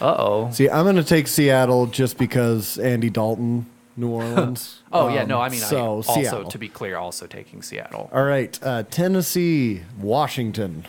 Uh 0.00 0.14
oh. 0.18 0.50
See, 0.50 0.68
I'm 0.68 0.84
going 0.84 0.96
to 0.96 1.04
take 1.04 1.26
Seattle 1.28 1.86
just 1.86 2.18
because 2.18 2.78
Andy 2.78 3.10
Dalton, 3.10 3.66
New 3.96 4.08
Orleans. 4.10 4.82
Oh 4.92 5.08
yeah, 5.08 5.22
Um, 5.22 5.28
no, 5.28 5.40
I 5.40 5.48
mean, 5.48 5.60
so 5.60 5.76
I 5.76 5.80
also 5.86 6.14
Seattle. 6.14 6.50
to 6.50 6.58
be 6.58 6.68
clear, 6.68 6.96
also 6.96 7.26
taking 7.26 7.62
Seattle. 7.62 8.10
All 8.12 8.24
right. 8.24 8.58
Uh, 8.62 8.82
Tennessee, 8.84 9.82
Washington. 10.00 10.84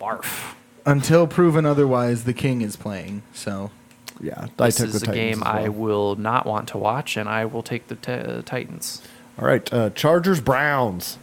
Barf. 0.00 0.54
Until 0.86 1.26
proven 1.26 1.66
otherwise, 1.66 2.24
the 2.24 2.32
king 2.32 2.62
is 2.62 2.74
playing. 2.76 3.22
So 3.32 3.70
Yeah, 4.20 4.46
I 4.58 4.66
This 4.66 4.76
took 4.76 4.86
is 4.88 4.92
the 5.00 5.10
a 5.10 5.14
Titans 5.14 5.16
game 5.16 5.40
well. 5.40 5.64
I 5.64 5.68
will 5.68 6.16
not 6.16 6.46
want 6.46 6.68
to 6.68 6.78
watch, 6.78 7.16
and 7.16 7.28
I 7.28 7.44
will 7.44 7.62
take 7.62 7.88
the 7.88 7.94
t- 7.96 8.12
uh, 8.12 8.42
Titans. 8.42 9.02
All 9.38 9.46
right. 9.46 9.70
Uh, 9.72 9.90
Chargers, 9.90 10.40
Browns. 10.40 11.18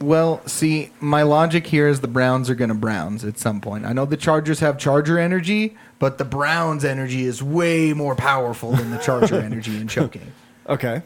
Well, 0.00 0.40
see, 0.46 0.90
my 1.00 1.22
logic 1.22 1.66
here 1.66 1.86
is 1.86 2.00
the 2.00 2.08
Browns 2.08 2.48
are 2.48 2.54
going 2.54 2.70
to 2.70 2.74
Browns 2.74 3.22
at 3.24 3.38
some 3.38 3.60
point. 3.60 3.84
I 3.84 3.92
know 3.92 4.06
the 4.06 4.16
Chargers 4.16 4.60
have 4.60 4.78
Charger 4.78 5.18
energy, 5.18 5.76
but 5.98 6.16
the 6.16 6.24
Browns 6.24 6.84
energy 6.86 7.24
is 7.24 7.42
way 7.42 7.92
more 7.92 8.14
powerful 8.16 8.72
than 8.72 8.90
the 8.90 8.96
Charger 8.98 9.34
energy 9.42 9.76
in 9.76 9.88
choking. 9.88 10.32
Okay. 10.66 11.02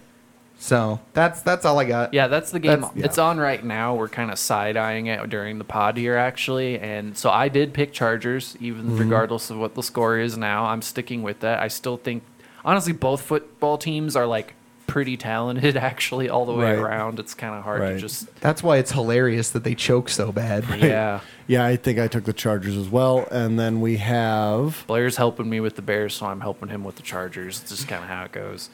So 0.57 1.01
that's 1.13 1.43
that's 1.43 1.65
all 1.67 1.79
I 1.81 1.85
got. 1.85 2.15
Yeah, 2.15 2.29
that's 2.29 2.53
the 2.53 2.61
game. 2.61 2.81
That's- 2.83 2.97
yeah. 2.97 3.05
It's 3.07 3.19
on 3.19 3.39
right 3.39 3.63
now. 3.65 3.97
We're 3.97 4.09
kind 4.09 4.31
of 4.31 4.39
side 4.39 4.77
eyeing 4.77 5.07
it 5.09 5.29
during 5.29 5.59
the 5.59 5.65
pod 5.65 5.97
here, 5.97 6.17
actually. 6.17 6.79
And 6.79 7.19
so 7.19 7.29
I 7.31 7.49
did 7.49 7.75
pick 7.75 7.93
Chargers, 7.93 8.57
even 8.61 8.85
Mm-hmm. 8.85 8.99
regardless 8.99 9.51
of 9.51 9.59
what 9.59 9.75
the 9.75 9.83
score 9.83 10.19
is 10.19 10.39
now. 10.39 10.67
I'm 10.67 10.81
sticking 10.83 11.23
with 11.25 11.41
that. 11.41 11.59
I 11.61 11.67
still 11.67 11.97
think, 11.97 12.23
honestly, 12.65 12.93
both 12.93 13.23
football 13.23 13.77
teams 13.77 14.15
are 14.15 14.27
like 14.27 14.55
pretty 14.95 15.17
talented 15.17 15.77
actually 15.91 16.29
all 16.29 16.47
the 16.47 16.53
way 16.53 16.67
Right. 16.67 16.79
around. 16.79 17.19
It's 17.19 17.35
kind 17.35 17.53
of 17.53 17.65
hard 17.65 17.81
Right. 17.81 17.93
to 17.95 17.99
just 17.99 18.33
That's 18.41 18.63
why 18.63 18.77
it's 18.77 18.93
hilarious 18.93 19.51
that 19.51 19.65
they 19.65 19.75
choke 19.75 20.09
so 20.09 20.31
bad. 20.31 20.65
yeah. 20.79 21.19
Yeah, 21.49 21.67
I 21.67 21.75
think 21.75 21.99
I 21.99 22.07
took 22.07 22.23
the 22.25 22.33
Chargers 22.33 22.77
as 22.77 22.89
well. 22.89 23.27
And 23.33 23.59
then 23.59 23.81
we 23.81 23.97
have 23.97 24.85
Blair's 24.87 25.17
helping 25.17 25.51
me 25.51 25.59
with 25.59 25.75
the 25.75 25.83
Bears, 25.83 26.15
so 26.15 26.27
I'm 26.27 26.43
helping 26.43 26.69
him 26.69 26.85
with 26.85 26.95
the 26.95 27.03
Chargers. 27.03 27.61
It's 27.61 27.71
just 27.73 27.89
kind 27.89 28.05
of 28.05 28.09
how 28.09 28.23
it 28.25 28.31
goes. 28.31 28.71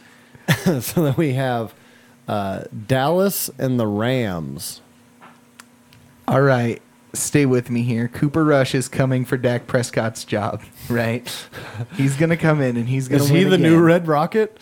so 0.84 1.02
then 1.04 1.14
we 1.16 1.32
have 1.32 1.72
uh, 2.28 2.64
Dallas 2.86 3.48
and 3.58 3.80
the 3.80 3.86
Rams. 3.86 4.82
All 6.28 6.42
right, 6.42 6.82
stay 7.14 7.46
with 7.46 7.70
me 7.70 7.82
here. 7.82 8.08
Cooper 8.08 8.44
Rush 8.44 8.74
is 8.74 8.88
coming 8.88 9.24
for 9.24 9.38
Dak 9.38 9.66
Prescott's 9.66 10.24
job, 10.26 10.62
right? 10.90 11.26
he's 11.96 12.14
gonna 12.16 12.36
come 12.36 12.60
in 12.60 12.76
and 12.76 12.88
he's 12.90 13.08
gonna. 13.08 13.22
Is 13.24 13.30
he 13.30 13.38
win 13.38 13.48
the 13.50 13.56
new 13.58 13.72
again. 13.76 13.82
Red 13.82 14.06
Rocket? 14.06 14.58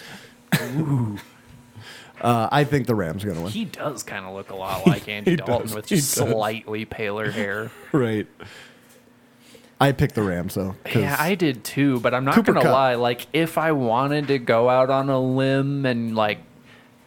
Uh, 2.21 2.49
I 2.51 2.65
think 2.65 2.87
the 2.87 2.95
Rams 2.95 3.23
are 3.25 3.27
going 3.29 3.39
to 3.39 3.45
win. 3.45 3.53
He 3.53 3.65
does 3.65 4.03
kind 4.03 4.25
of 4.27 4.35
look 4.35 4.51
a 4.51 4.55
lot 4.57 4.87
like 4.87 5.09
Andy 5.09 5.37
Dalton 5.37 5.67
does. 5.69 5.75
with 5.75 5.89
He 5.89 5.97
just 5.97 6.17
does. 6.17 6.29
slightly 6.31 6.85
paler 6.85 7.31
hair. 7.31 7.71
right. 7.93 8.27
I 9.81 9.93
picked 9.93 10.15
the 10.17 10.23
Rams 10.23 10.55
though. 10.55 10.75
'cause- 10.85 10.97
Yeah, 11.03 11.17
I 11.19 11.35
did 11.37 11.63
too, 11.63 12.01
but 12.01 12.13
I'm 12.15 12.25
not 12.25 12.35
Cooper 12.35 12.53
gonna 12.53 12.65
Kupp. 12.65 12.73
lie. 12.73 12.95
Like, 12.97 13.27
if 13.33 13.57
I 13.59 13.73
wanted 13.73 14.27
to 14.29 14.39
go 14.39 14.69
out 14.69 14.91
on 14.91 15.09
a 15.09 15.21
limb 15.21 15.87
and 15.87 16.17
like 16.17 16.39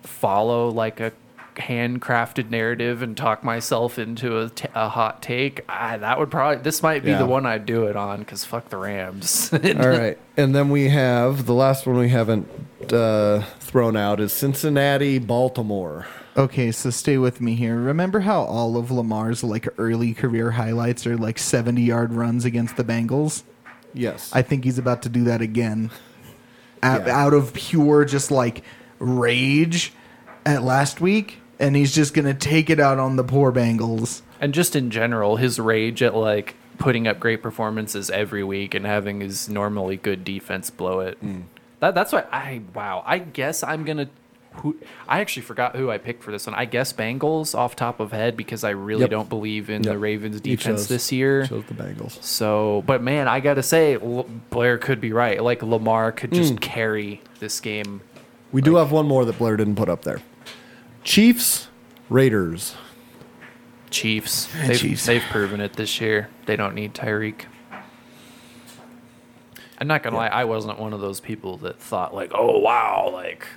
follow 0.03 0.69
like 0.69 0.99
a 1.01 1.11
handcrafted 1.57 2.49
narrative 2.49 3.01
and 3.03 3.17
talk 3.17 3.43
myself 3.43 3.99
into 3.99 4.39
a, 4.39 4.49
t- 4.49 4.69
a 4.73 4.87
hot 4.87 5.21
take, 5.21 5.65
I, 5.67 5.97
that 5.97 6.17
would 6.17 6.31
probably 6.31 6.63
this 6.63 6.81
might 6.81 7.03
be 7.03 7.11
Yeah. 7.11 7.17
the 7.17 7.25
one 7.25 7.45
I'd 7.45 7.65
do 7.65 7.87
it 7.87 7.97
on 7.97 8.19
because 8.19 8.45
fuck 8.45 8.69
the 8.69 8.77
Rams. 8.77 9.51
All 9.53 9.59
right, 9.59 10.17
and 10.37 10.55
then 10.55 10.69
we 10.69 10.87
have 10.87 11.45
the 11.47 11.53
last 11.53 11.85
one 11.85 11.97
we 11.97 12.07
haven't 12.07 12.47
uh, 12.93 13.41
thrown 13.59 13.95
out 13.95 14.19
is 14.19 14.31
Cincinnati, 14.33 15.19
Baltimore. 15.19 16.05
Okay, 16.37 16.71
so 16.71 16.89
stay 16.89 17.17
with 17.17 17.41
me 17.41 17.55
here. 17.55 17.75
Remember 17.77 18.21
how 18.21 18.41
all 18.41 18.77
of 18.77 18.89
Lamar's 18.91 19.43
like 19.43 19.67
early 19.77 20.13
career 20.13 20.51
highlights 20.51 21.05
are 21.05 21.17
like 21.17 21.37
70 21.37 21.81
yard 21.81 22.13
runs 22.13 22.45
against 22.45 22.77
the 22.77 22.83
Bengals? 22.83 23.43
Yes, 23.93 24.31
I 24.33 24.41
think 24.41 24.63
he's 24.63 24.77
about 24.77 25.01
to 25.03 25.09
do 25.09 25.25
that 25.25 25.41
again. 25.41 25.91
Out, 26.83 27.05
Yeah. 27.07 27.25
out 27.25 27.33
of 27.33 27.53
pure 27.53 28.05
just 28.05 28.31
like 28.31 28.63
rage 28.99 29.91
at 30.45 30.63
last 30.63 31.01
week, 31.01 31.39
and 31.59 31.75
he's 31.75 31.93
just 31.93 32.13
gonna 32.13 32.33
take 32.33 32.69
it 32.69 32.79
out 32.79 32.97
on 32.99 33.17
the 33.17 33.23
poor 33.23 33.51
Bengals. 33.51 34.21
and 34.39 34.53
just 34.53 34.75
in 34.75 34.89
general, 34.89 35.35
his 35.35 35.59
rage 35.59 36.01
at 36.01 36.15
like 36.15 36.55
putting 36.79 37.07
up 37.07 37.19
great 37.19 37.43
performances 37.43 38.09
every 38.09 38.43
week 38.43 38.73
and 38.73 38.85
having 38.85 39.19
his 39.21 39.47
normally 39.49 39.97
good 39.97 40.23
defense 40.23 40.69
blow 40.71 40.99
it. 41.01 41.23
Mm. 41.23 41.43
That, 41.81 41.93
that's 41.95 42.13
why 42.13 42.23
I 42.31 42.61
wow. 42.73 43.03
I 43.05 43.17
guess 43.19 43.61
I'm 43.63 43.83
gonna. 43.83 44.09
Who, 44.55 44.75
I 45.07 45.21
actually 45.21 45.43
forgot 45.43 45.77
who 45.77 45.89
I 45.89 45.97
picked 45.97 46.23
for 46.23 46.31
this 46.31 46.45
one. 46.45 46.53
I 46.55 46.65
guess 46.65 46.91
Bengals 46.91 47.55
off 47.55 47.75
top 47.75 47.99
of 48.01 48.11
head 48.11 48.35
because 48.35 48.65
I 48.65 48.71
really 48.71 49.01
Yep. 49.01 49.09
don't 49.09 49.29
believe 49.29 49.69
in 49.69 49.81
Yep. 49.83 49.93
the 49.93 49.97
Ravens 49.97 50.35
You 50.43 50.57
defense 50.57 50.81
chose- 50.81 50.87
this 50.89 51.11
year. 51.11 51.45
chose 51.47 51.63
the 51.69 51.73
Bengals. 51.73 52.21
So, 52.21 52.83
but 52.85 53.01
man, 53.01 53.27
I 53.29 53.39
gotta 53.39 53.63
say, 53.63 53.93
L- 53.95 54.27
Blair 54.49 54.77
could 54.77 54.99
be 54.99 55.13
right. 55.13 55.41
Like 55.41 55.63
Lamar 55.63 56.11
could 56.11 56.33
just 56.33 56.55
Mm. 56.55 56.61
carry 56.61 57.21
this 57.39 57.59
game. 57.61 58.01
We 58.51 58.61
do 58.61 58.75
have 58.75 58.91
one 58.91 59.07
more 59.07 59.23
that 59.23 59.37
Blair 59.37 59.55
didn't 59.55 59.75
put 59.75 59.87
up 59.87 60.03
there. 60.03 60.19
Chiefs, 61.05 61.69
Raiders. 62.09 62.75
Chiefs. 63.89 64.47
They've, 64.67 64.77
Chiefs. 64.77 65.05
they've 65.05 65.21
proven 65.31 65.61
it 65.61 65.73
this 65.73 65.99
year. 66.01 66.27
They 66.45 66.55
don't 66.57 66.75
need 66.75 66.93
Tyreek. 66.93 67.43
I'm 69.81 69.87
not 69.87 70.03
gonna 70.03 70.15
lie, 70.15 70.27
I 70.27 70.45
wasn't 70.45 70.79
one 70.79 70.93
of 70.93 71.01
those 71.01 71.19
people 71.19 71.57
that 71.57 71.79
thought 71.79 72.13
like, 72.13 72.31
oh 72.35 72.59
wow, 72.59 73.09
like 73.11 73.47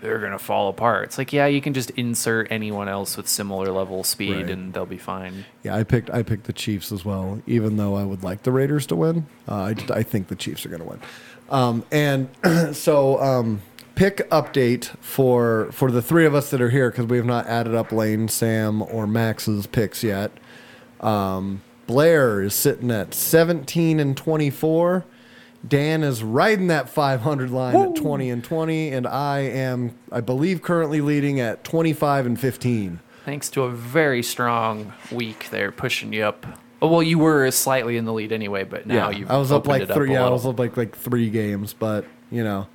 they're 0.00 0.18
gonna 0.18 0.38
fall 0.38 0.68
apart. 0.70 1.04
It's 1.04 1.18
like, 1.18 1.30
yeah, 1.32 1.44
you 1.46 1.60
can 1.60 1.74
just 1.74 1.90
insert 1.90 2.48
anyone 2.50 2.88
else 2.88 3.16
with 3.18 3.28
similar 3.28 3.70
level 3.70 4.02
speed 4.02 4.34
Right. 4.34 4.50
and 4.50 4.72
they'll 4.72 4.86
be 4.86 4.96
fine. 4.98 5.44
Yeah, 5.62 5.76
I 5.76 5.84
picked 5.84 6.08
I 6.10 6.22
picked 6.22 6.44
the 6.44 6.54
Chiefs 6.54 6.90
as 6.90 7.04
well, 7.04 7.42
even 7.46 7.76
though 7.76 7.94
I 7.96 8.02
would 8.04 8.22
like 8.24 8.44
the 8.44 8.50
Raiders 8.50 8.86
to 8.86 8.96
win. 8.96 9.26
Uh, 9.46 9.56
I, 9.56 9.74
just- 9.74 9.90
I 9.90 10.02
think 10.02 10.28
the 10.28 10.36
Chiefs 10.36 10.64
are 10.64 10.70
going 10.70 10.80
to 10.82 10.88
win. 10.88 11.00
Um, 11.50 11.84
and 11.92 12.28
so, 12.74 13.20
um, 13.22 13.60
pick 13.94 14.28
update 14.30 14.86
for 15.00 15.68
for 15.70 15.90
the 15.90 16.00
three 16.00 16.24
of 16.24 16.34
us 16.34 16.50
that 16.50 16.62
are 16.62 16.70
here 16.70 16.90
because 16.90 17.04
we 17.06 17.18
have 17.18 17.26
not 17.26 17.46
added 17.46 17.74
up 17.74 17.92
Lane, 17.92 18.28
Sam, 18.28 18.80
or 18.80 19.06
Max's 19.06 19.66
picks 19.66 20.02
yet. 20.02 20.32
Um, 21.00 21.60
Blair 21.86 22.40
is 22.40 22.54
sitting 22.54 22.90
at 22.90 23.12
17 23.12 24.00
and 24.00 24.16
24. 24.16 25.04
Dan 25.66 26.02
is 26.02 26.22
riding 26.22 26.66
that 26.66 26.88
500 26.88 27.50
line 27.50 27.76
at 27.76 27.96
20 27.96 28.30
and 28.30 28.44
20, 28.44 28.92
and 28.92 29.06
I 29.06 29.40
am, 29.40 29.94
I 30.12 30.20
believe, 30.20 30.62
currently 30.62 31.00
leading 31.00 31.40
at 31.40 31.64
25 31.64 32.26
and 32.26 32.38
15. 32.38 33.00
Thanks 33.24 33.48
to 33.50 33.62
a 33.62 33.70
very 33.70 34.22
strong 34.22 34.92
week 35.10 35.48
there, 35.50 35.72
pushing 35.72 36.12
you 36.12 36.24
up. 36.24 36.44
Oh, 36.82 36.88
well, 36.88 37.02
you 37.02 37.18
were 37.18 37.50
slightly 37.50 37.96
in 37.96 38.04
the 38.04 38.12
lead 38.12 38.30
anyway, 38.30 38.64
but 38.64 38.86
now 38.86 39.08
you've 39.08 39.30
I 39.30 39.38
was 39.38 39.50
up 39.50 39.66
like 39.66 39.82
it 39.82 39.90
up 39.90 39.96
three. 39.96 40.12
Yeah, 40.12 40.26
I 40.26 40.30
was 40.30 40.44
up 40.44 40.58
like 40.58 40.76
like 40.76 40.94
three 40.94 41.30
games, 41.30 41.72
but 41.72 42.04
you 42.30 42.44
know, 42.44 42.66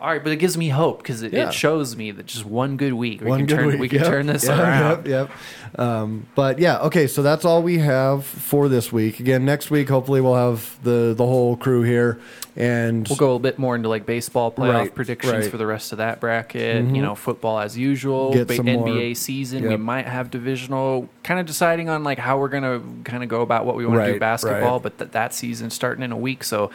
All 0.00 0.08
right, 0.08 0.22
but 0.24 0.32
it 0.32 0.36
gives 0.36 0.56
me 0.56 0.68
hope 0.70 0.98
because 1.02 1.22
it, 1.22 1.32
Yeah. 1.32 1.48
it 1.48 1.52
shows 1.54 1.94
me 1.94 2.10
that 2.10 2.24
just 2.24 2.46
one 2.46 2.76
good 2.78 2.94
week 2.94 3.20
we 3.20 3.26
one 3.26 3.40
can 3.40 3.46
turn 3.48 3.66
week. 3.66 3.80
we 3.80 3.88
can 3.88 3.98
Yep, 3.98 4.06
turn 4.08 4.26
this 4.26 4.46
yep, 4.48 4.58
around. 4.58 5.06
Yep, 5.06 5.28
yep. 5.74 5.78
Um, 5.78 6.26
but 6.34 6.58
yeah, 6.58 6.78
okay. 6.78 7.06
So 7.06 7.22
that's 7.22 7.44
all 7.44 7.62
we 7.62 7.78
have 7.78 8.24
for 8.24 8.68
this 8.70 8.90
week. 8.90 9.20
Again, 9.20 9.44
next 9.44 9.70
week 9.70 9.88
hopefully 9.90 10.20
we'll 10.22 10.34
have 10.36 10.78
the 10.82 11.12
the 11.14 11.26
whole 11.26 11.54
crew 11.56 11.82
here, 11.82 12.18
and 12.56 13.06
We'll 13.08 13.18
go 13.18 13.34
a 13.34 13.38
bit 13.38 13.58
more 13.58 13.76
into 13.76 13.90
like 13.90 14.06
baseball 14.06 14.50
playoff 14.50 14.72
Right, 14.72 14.94
predictions 14.94 15.32
right. 15.34 15.50
for 15.50 15.58
the 15.58 15.66
rest 15.66 15.92
of 15.92 15.98
that 15.98 16.18
bracket. 16.18 16.82
Mhm. 16.86 16.96
You 16.96 17.02
know, 17.02 17.14
football 17.14 17.58
as 17.60 17.76
usual. 17.76 18.32
Ba- 18.32 18.54
some 18.56 18.66
more- 18.66 18.88
NBA 18.88 19.14
season. 19.14 19.68
We 19.68 19.76
might 19.76 20.06
have 20.06 20.30
divisional. 20.30 21.08
Kind 21.24 21.40
of 21.40 21.44
deciding 21.46 21.90
on 21.90 22.04
like 22.04 22.18
how 22.18 22.38
we're 22.38 22.48
gonna 22.48 22.80
kind 23.04 23.22
of 23.22 23.28
go 23.28 23.42
about 23.42 23.66
what 23.66 23.76
we 23.76 23.84
want 23.84 24.04
to 24.06 24.14
do 24.14 24.18
basketball. 24.18 24.76
right. 24.76 24.82
But 24.82 24.98
th- 24.98 25.10
that 25.10 25.34
season 25.34 25.68
starting 25.68 26.02
in 26.02 26.10
a 26.10 26.16
week, 26.16 26.42
so 26.42 26.70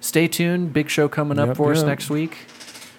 stay 0.00 0.28
tuned. 0.28 0.74
Big 0.74 0.90
show 0.90 1.08
coming 1.08 1.38
up 1.38 1.56
for 1.56 1.72
us 1.72 1.82
next 1.82 2.10
week. 2.10 2.36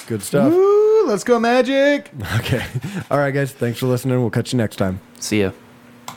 Good 0.08 0.24
stuff. 0.24 0.52
Woo, 0.52 1.06
let's 1.08 1.24
go 1.24 1.40
Magic! 1.40 2.12
Okay. 2.38 2.66
All 3.12 3.18
right, 3.18 3.32
guys. 3.32 3.52
Thanks 3.52 3.80
for 3.80 3.88
listening. 3.88 4.20
We'll 4.20 4.30
catch 4.30 4.54
you 4.54 4.58
next 4.58 4.78
time. 4.78 5.00
See 5.20 5.42
ya. 5.42 5.52